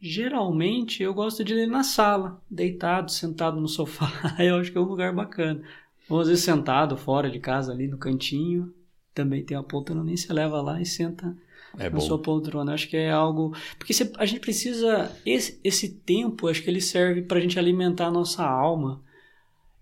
Geralmente 0.00 1.02
eu 1.02 1.14
gosto 1.14 1.42
de 1.42 1.54
ler 1.54 1.66
na 1.66 1.82
sala, 1.82 2.42
deitado, 2.50 3.10
sentado 3.10 3.60
no 3.60 3.68
sofá. 3.68 4.10
eu 4.38 4.56
acho 4.56 4.70
que 4.70 4.78
é 4.78 4.80
um 4.80 4.84
lugar 4.84 5.14
bacana. 5.14 5.62
Ou 6.08 6.20
às 6.20 6.28
vezes 6.28 6.44
sentado 6.44 6.96
fora 6.96 7.30
de 7.30 7.38
casa 7.38 7.72
ali 7.72 7.88
no 7.88 7.96
cantinho. 7.96 8.74
Também 9.14 9.44
tem 9.44 9.56
a 9.56 9.62
poltrona, 9.62 10.02
nem 10.02 10.16
se 10.16 10.30
leva 10.32 10.60
lá 10.60 10.82
e 10.82 10.84
senta 10.84 11.34
é 11.78 11.90
na 11.90 12.00
sua 12.00 12.18
poltrona. 12.18 12.74
Acho 12.74 12.88
que 12.88 12.96
é 12.96 13.10
algo. 13.10 13.54
Porque 13.78 13.92
a 14.18 14.26
gente 14.26 14.40
precisa. 14.40 15.10
Esse, 15.24 15.60
esse 15.62 15.88
tempo, 15.88 16.48
acho 16.48 16.62
que 16.62 16.70
ele 16.70 16.80
serve 16.80 17.22
para 17.22 17.38
a 17.38 17.40
gente 17.40 17.58
alimentar 17.58 18.06
a 18.06 18.12
nossa 18.12 18.44
alma. 18.44 19.02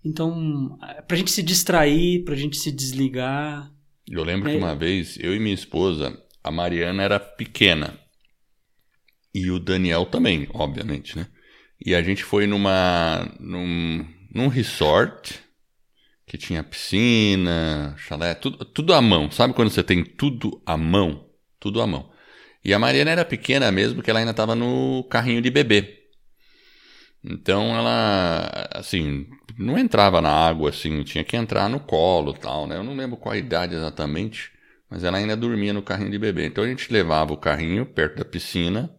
Então, 0.03 0.77
para 1.07 1.15
a 1.15 1.17
gente 1.17 1.31
se 1.31 1.41
distrair, 1.41 2.23
para 2.23 2.33
a 2.33 2.37
gente 2.37 2.57
se 2.57 2.71
desligar. 2.71 3.71
Eu 4.07 4.23
lembro 4.23 4.49
é... 4.49 4.53
que 4.53 4.57
uma 4.57 4.75
vez, 4.75 5.17
eu 5.19 5.33
e 5.33 5.39
minha 5.39 5.55
esposa, 5.55 6.17
a 6.43 6.51
Mariana 6.51 7.03
era 7.03 7.19
pequena. 7.19 7.97
E 9.33 9.49
o 9.49 9.59
Daniel 9.59 10.05
também, 10.05 10.47
obviamente, 10.53 11.17
né? 11.17 11.27
E 11.83 11.95
a 11.95 12.01
gente 12.01 12.23
foi 12.23 12.45
numa. 12.45 13.29
num, 13.39 14.05
num 14.33 14.47
resort 14.47 15.39
que 16.25 16.37
tinha 16.37 16.63
piscina, 16.63 17.95
chalé, 17.97 18.33
tudo, 18.33 18.65
tudo 18.65 18.93
à 18.93 19.01
mão. 19.01 19.29
Sabe 19.29 19.53
quando 19.53 19.69
você 19.69 19.83
tem 19.83 20.03
tudo 20.03 20.61
à 20.65 20.77
mão? 20.77 21.29
Tudo 21.63 21.81
à 21.81 21.87
mão. 21.87 22.09
E 22.63 22.73
a 22.73 22.79
Mariana 22.79 23.11
era 23.11 23.23
pequena 23.25 23.71
mesmo, 23.71 24.03
que 24.03 24.09
ela 24.09 24.19
ainda 24.19 24.31
estava 24.31 24.53
no 24.53 25.05
carrinho 25.09 25.41
de 25.41 25.49
bebê. 25.49 26.01
Então 27.23 27.73
ela, 27.73 28.67
assim, 28.73 29.25
não 29.57 29.79
entrava 29.79 30.21
na 30.21 30.29
água, 30.29 30.71
assim, 30.71 31.03
tinha 31.03 31.23
que 31.23 31.37
entrar 31.37 31.69
no 31.69 31.79
colo 31.79 32.33
tal, 32.33 32.67
né? 32.67 32.75
Eu 32.75 32.83
não 32.83 32.93
lembro 32.93 33.15
qual 33.15 33.33
a 33.33 33.37
idade 33.37 33.73
exatamente, 33.73 34.51
mas 34.89 35.05
ela 35.05 35.17
ainda 35.17 35.37
dormia 35.37 35.71
no 35.71 35.81
carrinho 35.81 36.11
de 36.11 36.19
bebê. 36.19 36.45
Então 36.45 36.65
a 36.65 36.67
gente 36.67 36.91
levava 36.91 37.31
o 37.31 37.37
carrinho 37.37 37.85
perto 37.85 38.17
da 38.17 38.25
piscina 38.25 38.93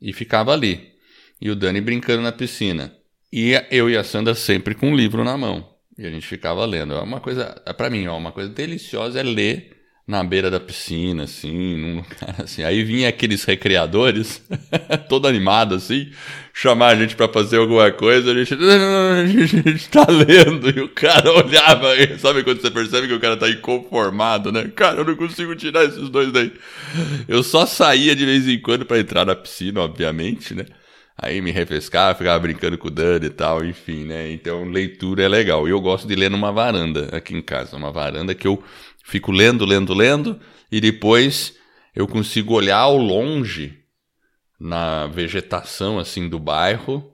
e 0.00 0.14
ficava 0.14 0.54
ali. 0.54 0.92
E 1.38 1.50
o 1.50 1.54
Dani 1.54 1.82
brincando 1.82 2.22
na 2.22 2.32
piscina. 2.32 2.94
E 3.30 3.52
eu 3.70 3.90
e 3.90 3.96
a 3.96 4.02
Sandra 4.02 4.34
sempre 4.34 4.74
com 4.74 4.88
um 4.88 4.96
livro 4.96 5.22
na 5.22 5.36
mão. 5.36 5.68
E 5.98 6.06
a 6.06 6.10
gente 6.10 6.26
ficava 6.26 6.64
lendo. 6.64 6.94
É 6.94 7.00
uma 7.00 7.20
coisa, 7.20 7.50
para 7.76 7.90
mim, 7.90 8.06
ó, 8.06 8.16
uma 8.16 8.32
coisa 8.32 8.48
deliciosa 8.48 9.20
é 9.20 9.22
ler 9.22 9.79
na 10.06 10.24
beira 10.24 10.50
da 10.50 10.58
piscina, 10.58 11.22
assim, 11.22 11.76
num 11.76 11.96
lugar 11.96 12.42
assim. 12.42 12.64
Aí 12.64 12.82
vinha 12.82 13.08
aqueles 13.08 13.44
recreadores, 13.44 14.42
todo 15.08 15.28
animado, 15.28 15.74
assim, 15.74 16.10
chamar 16.52 16.88
a 16.88 16.96
gente 16.96 17.14
para 17.14 17.28
fazer 17.28 17.58
alguma 17.58 17.90
coisa, 17.92 18.32
a 18.32 18.34
gente, 18.34 18.54
a 18.58 19.70
gente 19.70 19.88
tá 19.88 20.06
lendo, 20.08 20.70
e 20.70 20.80
o 20.80 20.88
cara 20.88 21.32
olhava, 21.32 21.88
sabe 22.18 22.42
quando 22.42 22.60
você 22.60 22.70
percebe 22.70 23.06
que 23.06 23.14
o 23.14 23.20
cara 23.20 23.36
tá 23.36 23.48
inconformado, 23.48 24.50
né? 24.50 24.70
Cara, 24.74 24.98
eu 25.00 25.04
não 25.04 25.14
consigo 25.14 25.54
tirar 25.54 25.84
esses 25.84 26.08
dois 26.08 26.32
daí. 26.32 26.52
Eu 27.28 27.42
só 27.42 27.64
saía 27.64 28.16
de 28.16 28.26
vez 28.26 28.48
em 28.48 28.60
quando 28.60 28.84
para 28.84 28.98
entrar 28.98 29.24
na 29.24 29.36
piscina, 29.36 29.80
obviamente, 29.80 30.54
né? 30.54 30.66
Aí 31.22 31.42
me 31.42 31.50
refrescava, 31.50 32.16
ficava 32.16 32.38
brincando 32.38 32.78
com 32.78 32.88
o 32.88 32.90
Dani 32.90 33.26
e 33.26 33.30
tal, 33.30 33.62
enfim, 33.62 34.04
né? 34.04 34.32
Então 34.32 34.64
leitura 34.64 35.22
é 35.22 35.28
legal. 35.28 35.68
E 35.68 35.70
eu 35.70 35.78
gosto 35.78 36.08
de 36.08 36.14
ler 36.14 36.30
numa 36.30 36.50
varanda 36.50 37.10
aqui 37.14 37.36
em 37.36 37.42
casa, 37.42 37.76
uma 37.76 37.92
varanda 37.92 38.34
que 38.34 38.48
eu 38.48 38.62
Fico 39.04 39.32
lendo, 39.32 39.64
lendo, 39.64 39.94
lendo, 39.94 40.40
e 40.70 40.80
depois 40.80 41.56
eu 41.94 42.06
consigo 42.06 42.54
olhar 42.54 42.78
ao 42.78 42.96
longe 42.96 43.78
na 44.58 45.06
vegetação 45.06 45.98
assim 45.98 46.28
do 46.28 46.38
bairro. 46.38 47.12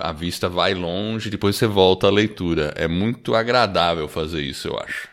A 0.00 0.12
vista 0.12 0.48
vai 0.48 0.74
longe, 0.74 1.30
depois 1.30 1.56
você 1.56 1.66
volta 1.66 2.08
à 2.08 2.10
leitura. 2.10 2.74
É 2.76 2.88
muito 2.88 3.34
agradável 3.34 4.08
fazer 4.08 4.42
isso, 4.42 4.68
eu 4.68 4.78
acho. 4.78 5.08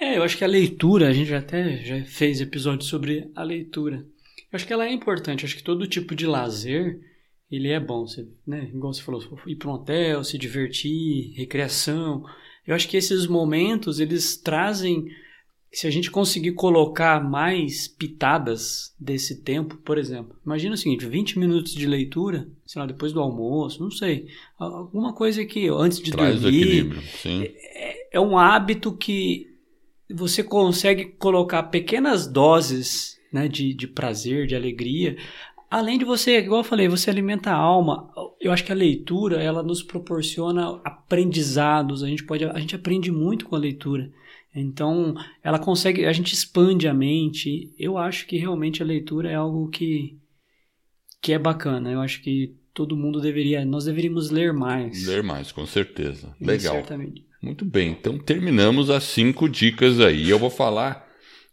É, 0.00 0.16
eu 0.16 0.22
acho 0.22 0.36
que 0.36 0.44
a 0.44 0.48
leitura, 0.48 1.08
a 1.08 1.12
gente 1.12 1.32
até 1.34 1.78
já 1.84 2.04
fez 2.04 2.40
episódio 2.40 2.84
sobre 2.84 3.30
a 3.34 3.42
leitura. 3.42 3.96
Eu 3.96 4.56
acho 4.56 4.66
que 4.66 4.72
ela 4.72 4.86
é 4.86 4.92
importante, 4.92 5.44
acho 5.44 5.56
que 5.56 5.62
todo 5.62 5.86
tipo 5.86 6.14
de 6.14 6.26
lazer, 6.26 7.00
ele 7.50 7.68
é 7.68 7.80
bom, 7.80 8.06
você, 8.06 8.26
né? 8.46 8.70
Igual 8.72 8.94
você 8.94 9.02
falou, 9.02 9.22
ir 9.46 9.56
para 9.56 9.68
um 9.68 9.72
hotel, 9.72 10.22
se 10.22 10.38
divertir, 10.38 11.34
recreação. 11.36 12.24
Eu 12.68 12.74
acho 12.74 12.86
que 12.86 12.98
esses 12.98 13.26
momentos 13.26 13.98
eles 13.98 14.36
trazem, 14.36 15.06
se 15.72 15.86
a 15.86 15.90
gente 15.90 16.10
conseguir 16.10 16.52
colocar 16.52 17.18
mais 17.18 17.88
pitadas 17.88 18.94
desse 19.00 19.42
tempo, 19.42 19.78
por 19.78 19.96
exemplo, 19.96 20.36
imagina 20.44 20.74
o 20.74 20.76
seguinte, 20.76 21.06
20 21.06 21.38
minutos 21.38 21.74
de 21.74 21.86
leitura, 21.86 22.46
sei 22.66 22.78
lá, 22.78 22.86
depois 22.86 23.10
do 23.10 23.20
almoço, 23.20 23.82
não 23.82 23.90
sei, 23.90 24.28
alguma 24.58 25.14
coisa 25.14 25.46
que 25.46 25.66
antes 25.68 25.98
de 25.98 26.10
Traz 26.10 26.42
dormir, 26.42 26.60
equilíbrio, 26.60 27.02
sim. 27.02 27.44
É, 27.44 28.18
é 28.18 28.20
um 28.20 28.36
hábito 28.36 28.92
que 28.92 29.46
você 30.10 30.44
consegue 30.44 31.06
colocar 31.06 31.62
pequenas 31.64 32.26
doses 32.26 33.18
né, 33.32 33.48
de, 33.48 33.72
de 33.72 33.86
prazer, 33.86 34.46
de 34.46 34.54
alegria, 34.54 35.16
Além 35.70 35.98
de 35.98 36.04
você, 36.04 36.38
igual 36.38 36.60
eu 36.60 36.64
falei, 36.64 36.88
você 36.88 37.10
alimenta 37.10 37.50
a 37.50 37.56
alma. 37.56 38.10
Eu 38.40 38.52
acho 38.52 38.64
que 38.64 38.72
a 38.72 38.74
leitura, 38.74 39.42
ela 39.42 39.62
nos 39.62 39.82
proporciona 39.82 40.80
aprendizados. 40.84 42.02
A 42.02 42.08
gente 42.08 42.24
pode, 42.24 42.44
a 42.44 42.58
gente 42.58 42.74
aprende 42.74 43.12
muito 43.12 43.44
com 43.46 43.54
a 43.54 43.58
leitura. 43.58 44.10
Então, 44.54 45.14
ela 45.42 45.58
consegue, 45.58 46.06
a 46.06 46.12
gente 46.12 46.32
expande 46.32 46.88
a 46.88 46.94
mente. 46.94 47.72
Eu 47.78 47.98
acho 47.98 48.26
que 48.26 48.38
realmente 48.38 48.82
a 48.82 48.86
leitura 48.86 49.30
é 49.30 49.34
algo 49.34 49.68
que 49.68 50.18
que 51.20 51.32
é 51.32 51.38
bacana. 51.38 51.90
Eu 51.90 52.00
acho 52.00 52.22
que 52.22 52.54
todo 52.72 52.96
mundo 52.96 53.20
deveria, 53.20 53.64
nós 53.64 53.84
deveríamos 53.84 54.30
ler 54.30 54.52
mais. 54.52 55.06
Ler 55.06 55.22
mais, 55.22 55.52
com 55.52 55.66
certeza. 55.66 56.34
Legal. 56.40 56.76
Certamente. 56.76 57.26
Muito 57.42 57.64
bem. 57.64 57.90
Então 57.90 58.18
terminamos 58.18 58.90
as 58.90 59.04
cinco 59.04 59.48
dicas 59.48 60.00
aí. 60.00 60.28
Eu 60.28 60.38
vou 60.38 60.50
falar 60.50 61.07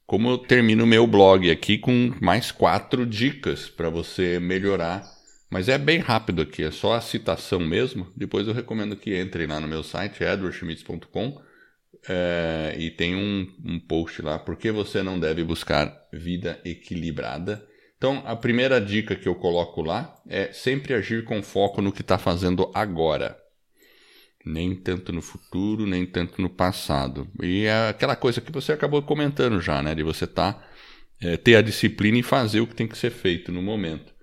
como 0.06 0.30
eu 0.30 0.38
termino 0.38 0.84
o 0.84 0.88
meu 0.88 1.08
blog 1.08 1.50
aqui 1.50 1.78
com 1.78 2.14
mais 2.22 2.52
quatro 2.52 3.06
dicas 3.06 3.70
para 3.70 3.90
você 3.90 4.40
melhorar. 4.40 5.04
Mas 5.50 5.70
é 5.70 5.78
bem 5.78 6.00
rápido 6.00 6.42
aqui, 6.42 6.64
é 6.64 6.72
só 6.72 6.94
a 6.94 7.02
citação 7.02 7.60
mesmo. 7.60 8.08
Depois 8.16 8.48
eu 8.48 8.54
recomendo 8.54 8.96
que 8.96 9.20
entrem 9.20 9.48
lá 9.48 9.60
no 9.60 9.68
meu 9.68 9.84
site, 9.84 10.24
edwardschmitz.com, 10.24 11.42
é, 12.08 12.76
e 12.78 12.92
tem 12.92 13.16
um, 13.16 13.48
um 13.64 13.80
post 13.80 14.22
lá, 14.22 14.38
por 14.38 14.58
que 14.58 14.72
você 14.72 15.02
não 15.02 15.20
deve 15.20 15.44
buscar 15.44 15.96
vida 16.12 16.60
equilibrada. 16.66 17.66
Então, 17.98 18.22
a 18.26 18.36
primeira 18.36 18.82
dica 18.82 19.16
que 19.16 19.28
eu 19.28 19.36
coloco 19.36 19.82
lá 19.82 20.16
é 20.28 20.52
sempre 20.52 20.94
agir 20.94 21.24
com 21.24 21.42
foco 21.42 21.82
no 21.82 21.92
que 21.92 22.02
está 22.02 22.18
fazendo 22.18 22.70
agora 22.74 23.38
nem 24.46 24.76
tanto 24.76 25.12
no 25.12 25.22
futuro, 25.22 25.88
nem 25.88 26.06
tanto 26.06 26.42
no 26.42 26.50
passado. 26.50 27.28
E 27.42 27.66
é 27.66 27.90
aquela 27.90 28.16
coisa 28.16 28.40
que 28.40 28.52
você 28.52 28.72
acabou 28.72 29.02
comentando 29.02 29.60
já, 29.60 29.82
né? 29.82 29.96
De 29.96 30.04
você 30.04 30.28
tá, 30.28 30.64
é, 31.22 31.36
ter 31.36 31.56
a 31.56 31.62
disciplina 31.62 32.20
e 32.20 32.24
fazer 32.24 32.62
o 32.62 32.68
que 32.68 32.76
tem 32.76 32.88
que 32.88 32.98
ser 32.98 33.10
feito 33.10 33.52
no 33.52 33.62
momento. 33.62 34.14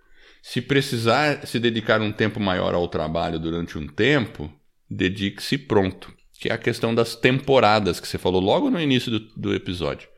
Se 0.41 0.61
precisar 0.61 1.47
se 1.47 1.59
dedicar 1.59 2.01
um 2.01 2.13
tempo 2.13 2.39
maior 2.39 2.75
ao 2.75 2.87
trabalho 2.89 3.39
durante 3.39 3.77
um 3.77 3.87
tempo, 3.87 4.53
dedique-se 4.89 5.59
pronto. 5.59 6.13
Que 6.41 6.49
é 6.49 6.53
a 6.53 6.59
questão 6.59 6.95
das 6.95 7.15
temporadas 7.17 8.01
que 8.01 8.07
você 8.07 8.19
falou 8.19 8.41
logo 8.41 8.71
no 8.71 8.81
início 8.81 9.11
do, 9.11 9.21
do 9.37 9.55
episódio. 9.55 10.09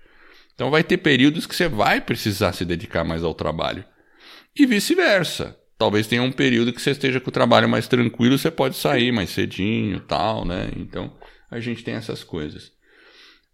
Então 0.55 0.71
vai 0.71 0.85
ter 0.85 0.99
períodos 0.99 1.47
que 1.47 1.55
você 1.55 1.69
vai 1.69 2.01
precisar 2.01 2.53
se 2.53 2.65
dedicar 2.65 3.05
mais 3.05 3.23
ao 3.25 3.35
trabalho. 3.35 3.85
E 4.57 4.67
vice-versa 4.67 5.59
talvez 5.85 6.07
tenha 6.07 6.22
um 6.22 6.32
período 6.32 6.72
que 6.72 6.80
você 6.80 6.93
esteja 6.93 7.20
com 7.20 7.28
o 7.28 7.32
trabalho 7.32 7.68
mais 7.68 7.87
tranquilo, 7.87 8.39
você 8.39 8.51
pode 8.51 8.74
sair 8.74 9.12
mais 9.12 9.28
cedinho, 9.28 10.01
tal, 10.01 10.43
né? 10.43 10.70
Então, 10.78 11.14
a 11.51 11.61
gente 11.61 11.85
tem 11.85 11.93
essas 11.93 12.24
coisas. 12.24 12.72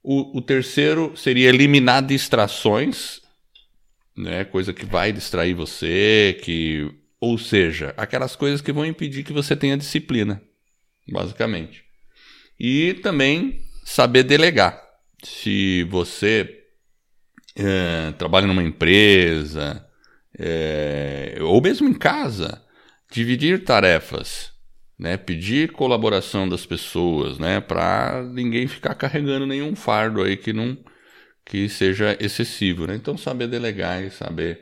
O, 0.01 0.39
o 0.39 0.41
terceiro 0.41 1.12
seria 1.16 1.49
eliminar 1.49 2.07
distrações, 2.07 3.20
né? 4.16 4.45
Coisa 4.45 4.72
que 4.72 4.87
vai 4.87 5.12
distrair 5.12 5.55
você, 5.55 6.39
que 6.41 6.89
ou 7.20 7.37
seja, 7.37 7.93
aquelas 7.97 8.37
coisas 8.37 8.61
que 8.61 8.72
vão 8.72 8.87
impedir 8.87 9.24
que 9.24 9.33
você 9.33 9.57
tenha 9.57 9.76
disciplina, 9.76 10.41
basicamente. 11.09 11.83
E 12.61 12.95
também 13.03 13.61
saber 13.85 14.22
delegar. 14.22 14.81
Se 15.24 15.83
você 15.91 16.62
é, 17.57 18.12
trabalha 18.12 18.47
numa 18.47 18.62
empresa, 18.62 19.85
é, 20.39 21.37
ou 21.41 21.61
mesmo 21.61 21.89
em 21.89 21.95
casa, 21.95 22.62
dividir 23.11 23.64
tarefas, 23.64 24.53
né? 24.99 25.16
pedir 25.16 25.72
colaboração 25.72 26.49
das 26.49 26.64
pessoas, 26.64 27.39
né? 27.39 27.61
para 27.61 28.22
ninguém 28.33 28.66
ficar 28.66 28.95
carregando 28.95 29.47
nenhum 29.47 29.74
fardo 29.74 30.22
aí 30.22 30.37
que 30.37 30.53
não 30.53 30.76
que 31.45 31.68
seja 31.68 32.16
excessivo. 32.20 32.87
Né? 32.87 32.95
Então, 32.95 33.16
saber 33.16 33.49
delegar 33.49 34.03
e 34.05 34.11
saber 34.11 34.61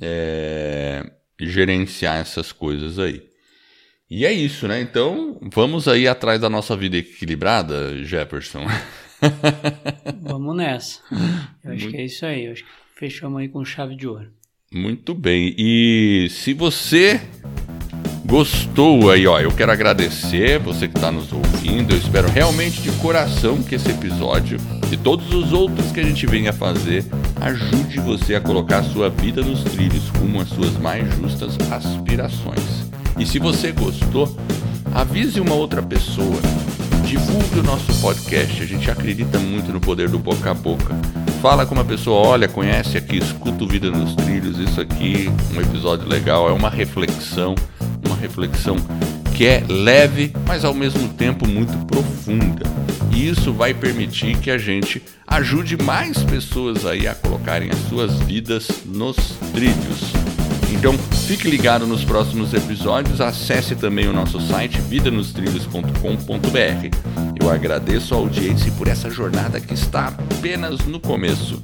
é, 0.00 1.08
gerenciar 1.40 2.18
essas 2.18 2.52
coisas 2.52 2.98
aí. 2.98 3.22
E 4.08 4.24
é 4.24 4.32
isso, 4.32 4.68
né? 4.68 4.80
Então, 4.80 5.38
vamos 5.52 5.88
aí 5.88 6.06
atrás 6.06 6.40
da 6.40 6.48
nossa 6.48 6.76
vida 6.76 6.96
equilibrada, 6.96 8.04
Jefferson. 8.04 8.64
vamos 10.22 10.56
nessa. 10.56 11.00
Eu 11.64 11.72
acho 11.72 11.82
Muito... 11.82 11.90
que 11.90 11.96
é 11.96 12.04
isso 12.04 12.24
aí. 12.24 12.46
Eu 12.46 12.52
acho 12.52 12.64
que 12.64 12.70
fechamos 12.94 13.40
aí 13.40 13.48
com 13.48 13.64
chave 13.64 13.96
de 13.96 14.06
ouro. 14.06 14.32
Muito 14.72 15.14
bem. 15.14 15.54
E 15.56 16.28
se 16.30 16.52
você 16.52 17.20
gostou 18.24 19.10
aí, 19.10 19.24
ó, 19.26 19.38
eu 19.38 19.52
quero 19.52 19.70
agradecer 19.70 20.58
você 20.58 20.88
que 20.88 20.98
está 20.98 21.12
nos 21.12 21.32
ouvindo. 21.32 21.92
Eu 21.92 21.98
espero 21.98 22.28
realmente 22.28 22.82
de 22.82 22.90
coração 22.92 23.62
que 23.62 23.76
esse 23.76 23.88
episódio 23.90 24.58
e 24.90 24.96
todos 24.96 25.32
os 25.32 25.52
outros 25.52 25.92
que 25.92 26.00
a 26.00 26.02
gente 26.02 26.26
venha 26.26 26.52
fazer 26.52 27.04
ajude 27.40 28.00
você 28.00 28.34
a 28.34 28.40
colocar 28.40 28.78
a 28.78 28.82
sua 28.82 29.08
vida 29.08 29.40
nos 29.40 29.62
trilhos 29.62 30.08
rumo 30.08 30.40
às 30.40 30.48
suas 30.48 30.76
mais 30.78 31.08
justas 31.14 31.56
aspirações. 31.70 32.90
E 33.18 33.24
se 33.24 33.38
você 33.38 33.70
gostou, 33.70 34.36
avise 34.92 35.40
uma 35.40 35.54
outra 35.54 35.80
pessoa. 35.80 36.40
Divulgue 37.06 37.60
o 37.60 37.62
nosso 37.62 38.00
podcast. 38.00 38.62
A 38.62 38.66
gente 38.66 38.90
acredita 38.90 39.38
muito 39.38 39.72
no 39.72 39.80
poder 39.80 40.08
do 40.08 40.18
boca 40.18 40.50
a 40.50 40.54
boca 40.54 40.94
fala 41.46 41.64
com 41.64 41.74
uma 41.74 41.84
pessoa, 41.84 42.26
olha, 42.26 42.48
conhece 42.48 42.98
aqui, 42.98 43.18
escuta 43.18 43.62
o 43.62 43.68
Vida 43.68 43.88
nos 43.88 44.16
Trilhos, 44.16 44.58
isso 44.58 44.80
aqui, 44.80 45.30
um 45.54 45.60
episódio 45.60 46.08
legal, 46.08 46.48
é 46.48 46.52
uma 46.52 46.68
reflexão, 46.68 47.54
uma 48.04 48.16
reflexão 48.16 48.76
que 49.32 49.46
é 49.46 49.62
leve, 49.68 50.32
mas 50.44 50.64
ao 50.64 50.74
mesmo 50.74 51.08
tempo 51.10 51.46
muito 51.46 51.76
profunda. 51.86 52.64
E 53.12 53.28
isso 53.28 53.52
vai 53.52 53.72
permitir 53.72 54.36
que 54.38 54.50
a 54.50 54.58
gente 54.58 55.00
ajude 55.24 55.76
mais 55.76 56.20
pessoas 56.24 56.84
aí 56.84 57.06
a 57.06 57.14
colocarem 57.14 57.70
as 57.70 57.78
suas 57.88 58.18
vidas 58.22 58.68
nos 58.84 59.16
trilhos. 59.52 60.25
Então, 60.72 60.94
fique 61.26 61.48
ligado 61.48 61.86
nos 61.86 62.04
próximos 62.04 62.52
episódios, 62.52 63.20
acesse 63.20 63.76
também 63.76 64.08
o 64.08 64.12
nosso 64.12 64.40
site 64.40 64.80
vidanostrilhos.com.br. 64.80 66.96
Eu 67.40 67.50
agradeço 67.50 68.14
a 68.14 68.18
audiência 68.18 68.72
por 68.72 68.88
essa 68.88 69.08
jornada 69.10 69.60
que 69.60 69.74
está 69.74 70.08
apenas 70.08 70.80
no 70.80 70.98
começo. 70.98 71.62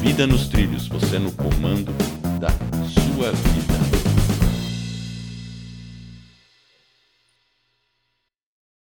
Vida 0.00 0.26
nos 0.26 0.48
trilhos, 0.48 0.88
você 0.88 1.18
no 1.18 1.30
comando 1.32 1.92
da 2.38 2.48
sua 2.88 3.32
vida. 3.32 3.97